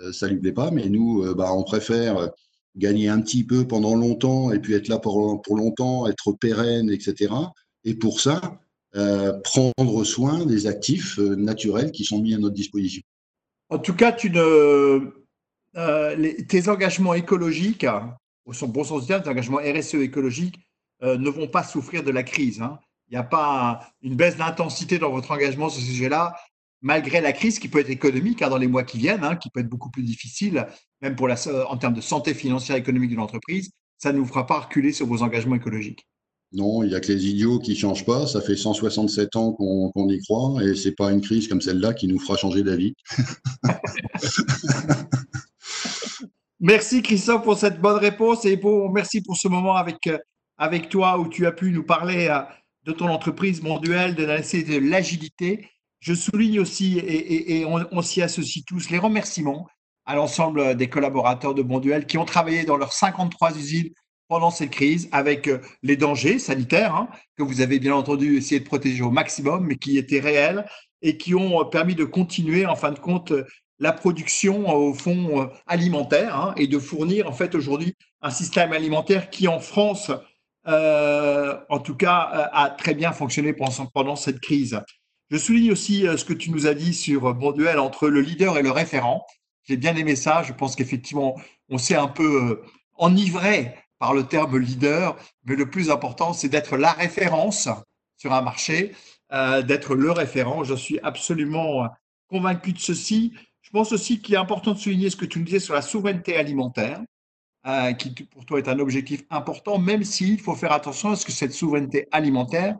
[0.00, 0.70] euh, ça lui plaît pas.
[0.70, 2.30] Mais nous, euh, bah, on préfère
[2.76, 7.32] gagner un petit peu pendant longtemps et puis être là pour, longtemps, être pérenne, etc.
[7.84, 8.40] Et pour ça,
[9.44, 13.02] prendre soin des actifs naturels qui sont mis à notre disposition.
[13.68, 15.12] En tout cas, ne,
[16.48, 17.86] tes engagements écologiques,
[18.46, 20.58] au bon sens du terme, les engagements RSE écologiques
[21.02, 22.62] euh, ne vont pas souffrir de la crise.
[22.62, 22.78] Hein.
[23.08, 26.34] Il n'y a pas une baisse d'intensité dans votre engagement sur ce sujet-là,
[26.82, 29.50] malgré la crise qui peut être économique hein, dans les mois qui viennent, hein, qui
[29.50, 30.66] peut être beaucoup plus difficile,
[31.00, 31.36] même pour la,
[31.68, 33.70] en termes de santé financière et économique de l'entreprise.
[33.98, 36.06] Ça ne vous fera pas reculer sur vos engagements écologiques.
[36.52, 38.26] Non, il n'y a que les idiots qui ne changent pas.
[38.26, 41.94] Ça fait 167 ans qu'on y croit et ce n'est pas une crise comme celle-là
[41.94, 42.94] qui nous fera changer d'avis.
[46.66, 50.16] Merci Christophe pour cette bonne réponse et pour, merci pour ce moment avec, euh,
[50.56, 52.40] avec toi où tu as pu nous parler euh,
[52.84, 54.24] de ton entreprise Monduel, de
[54.78, 55.68] l'agilité.
[56.00, 59.68] Je souligne aussi, et, on, s'y associe tous, les remerciements
[60.06, 63.90] à l'ensemble des collaborateurs de Monduel qui ont travaillé dans leurs 53 usines
[64.28, 68.60] pendant cette crise avec euh, les dangers sanitaires hein, que vous avez bien entendu essayé
[68.60, 70.64] de protéger au maximum, mais qui étaient réels
[71.02, 73.34] et qui ont permis de continuer, en fin de compte,
[73.78, 78.30] la production euh, au fond euh, alimentaire hein, et de fournir en fait aujourd'hui un
[78.30, 80.10] système alimentaire qui en France,
[80.66, 84.80] euh, en tout cas, a très bien fonctionné pendant, cette crise.
[85.30, 88.56] Je souligne aussi ce que tu nous as dit sur bon duel entre le leader
[88.56, 89.26] et le référent.
[89.64, 90.42] J'ai bien aimé ça.
[90.42, 92.62] Je pense qu'effectivement, on s'est un peu
[92.94, 97.68] enivré par le terme leader, mais le plus important, c'est d'être la référence
[98.16, 98.92] sur un marché,
[99.30, 100.64] d'être le référent.
[100.64, 101.90] Je suis absolument
[102.28, 103.34] convaincu de ceci.
[103.64, 105.80] Je pense aussi qu'il est important de souligner ce que tu nous disais sur la
[105.80, 107.00] souveraineté alimentaire,
[107.66, 111.24] euh, qui pour toi est un objectif important, même s'il faut faire attention à ce
[111.24, 112.76] que cette souveraineté alimentaire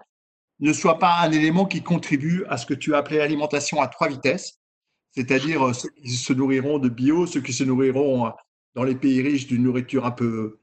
[0.60, 3.88] ne soit pas un élément qui contribue à ce que tu as appelé l'alimentation à
[3.88, 4.60] trois vitesses,
[5.12, 8.30] c'est-à-dire euh, ceux qui se nourriront de bio, ceux qui se nourriront euh,
[8.74, 10.60] dans les pays riches d'une nourriture un peu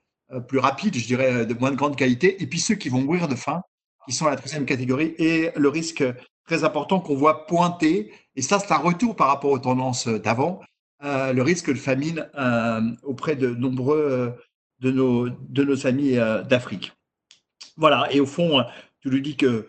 [0.48, 3.28] plus rapide, je dirais, de moins de grande qualité, et puis ceux qui vont mourir
[3.28, 3.62] de faim,
[4.08, 6.04] qui sont la troisième catégorie, et le risque
[6.46, 10.62] très important qu'on voit pointer, et ça c'est un retour par rapport aux tendances d'avant,
[11.04, 14.30] euh, le risque de famine euh, auprès de nombreux euh,
[14.82, 16.14] de, nos, de nos amis
[16.48, 16.94] d'Afrique.
[17.78, 18.64] Voilà, et au fond,
[19.00, 19.68] tu lui dis que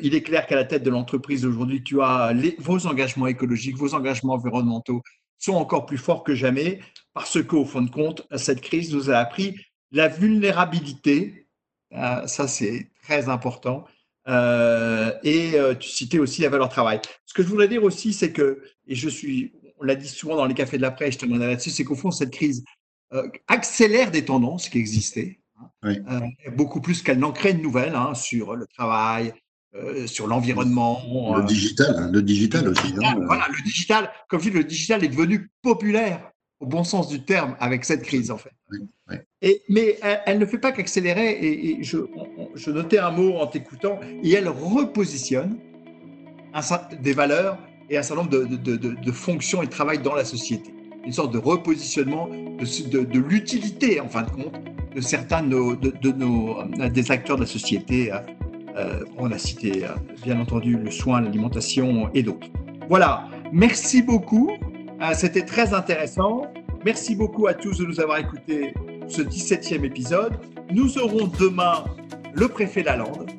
[0.00, 3.94] il est clair qu'à la tête de l'entreprise aujourd'hui, tu as vos engagements écologiques, vos
[3.94, 5.02] engagements environnementaux
[5.38, 6.80] sont encore plus forts que jamais
[7.14, 9.56] parce qu'au fond de compte, cette crise nous a appris
[9.90, 11.48] la vulnérabilité,
[11.90, 13.84] ça c'est très important,
[14.28, 17.00] euh, et euh, tu citais aussi la valeur travail.
[17.26, 20.36] Ce que je voudrais dire aussi, c'est que, et je suis, on l'a dit souvent
[20.36, 22.64] dans les cafés de la presse, je te là-dessus, c'est qu'au fond, cette crise
[23.12, 25.40] euh, accélère des tendances qui existaient,
[25.82, 26.22] hein,
[26.56, 29.32] beaucoup plus qu'elle n'en crée de nouvelles hein, sur le travail,
[30.06, 31.36] sur l'environnement.
[31.36, 32.94] Le digital, hein, le digital aussi.
[32.94, 37.22] voilà, le digital, comme je dis, le digital est devenu populaire au bon sens du
[37.24, 38.52] terme avec cette crise en fait.
[39.42, 41.98] Et, mais elle, ne fait pas qu'accélérer, et, je,
[42.54, 45.58] je, notais un mot en t'écoutant, et elle repositionne
[46.54, 46.60] un,
[47.00, 50.14] des valeurs et un certain nombre de, de, de, de, fonctions et de travail dans
[50.14, 50.74] la société.
[51.04, 54.54] Une sorte de repositionnement de, l'utilité, en fin de compte,
[54.94, 58.10] de certains de nos, de, nos, des acteurs de la société.
[59.18, 59.84] on a cité
[60.24, 62.48] bien entendu le soin, l'alimentation et d'autres.
[62.88, 64.50] Voilà, merci beaucoup.
[65.14, 66.46] C'était très intéressant.
[66.84, 68.72] Merci beaucoup à tous de nous avoir écoutés
[69.08, 70.34] ce 17e épisode.
[70.72, 71.84] Nous aurons demain
[72.32, 73.30] le préfet Lalande,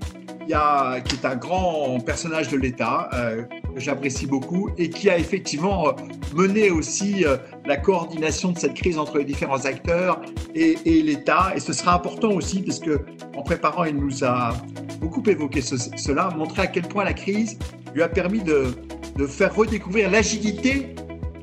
[0.45, 3.43] qui, est un grand personnage de l'État, euh,
[3.73, 5.95] que j'apprécie beaucoup, et qui a effectivement
[6.35, 10.21] mené aussi euh, la coordination de cette crise entre les différents acteurs
[10.55, 11.53] et, l'État.
[11.55, 12.99] Et ce sera important aussi, parce que
[13.35, 14.53] en préparant, il nous a
[14.99, 17.57] beaucoup évoqué cela, montrer à quel point la crise
[17.93, 20.95] lui a permis de faire redécouvrir l'agilité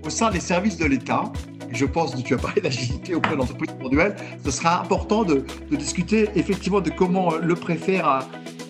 [0.04, 1.32] au sein des services de l'État
[1.74, 5.44] je pense que tu as parlé d'agilité auprès de l'entreprise individuelle, ce sera important de,
[5.72, 8.00] discuter effectivement de comment le préfet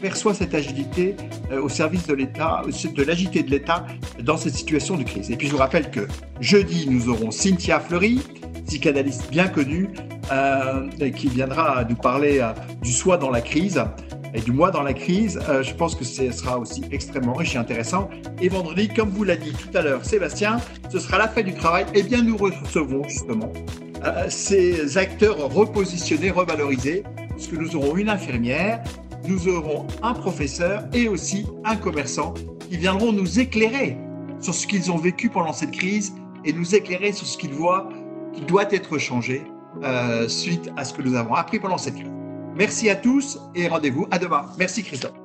[0.00, 1.16] perçoit cette agilité
[1.50, 3.86] euh, au service de l'État, de l'agilité de l'État
[4.22, 5.30] dans cette situation de crise.
[5.30, 6.08] Et puis je vous rappelle que
[6.40, 8.20] jeudi, nous aurons Cynthia Fleury,
[8.66, 9.88] psychanalyste bien connue,
[10.32, 13.82] euh, qui viendra nous parler euh, du soi dans la crise
[14.34, 15.40] et du mois dans la crise.
[15.48, 18.10] Euh, je pense que ce sera aussi extrêmement riche et intéressant.
[18.40, 20.58] Et vendredi, comme vous l'a dit tout à l'heure Sébastien,
[20.90, 21.86] ce sera la fête du travail.
[21.94, 23.52] Eh bien, nous recevrons justement
[24.04, 28.82] euh, ces acteurs repositionnés, revalorisés, puisque nous aurons une infirmière,
[29.26, 32.34] nous aurons un professeur et aussi un commerçant
[32.68, 33.96] qui viendront nous éclairer
[34.40, 36.12] sur ce qu'ils ont vécu pendant cette crise
[36.44, 37.88] et nous éclairer sur ce qu'ils voient
[38.34, 39.42] qui doit être changé
[39.82, 42.13] euh, suite à ce que nous avons appris pendant cette crise.
[42.56, 44.46] Merci à tous et rendez-vous à demain.
[44.58, 45.23] Merci Christophe.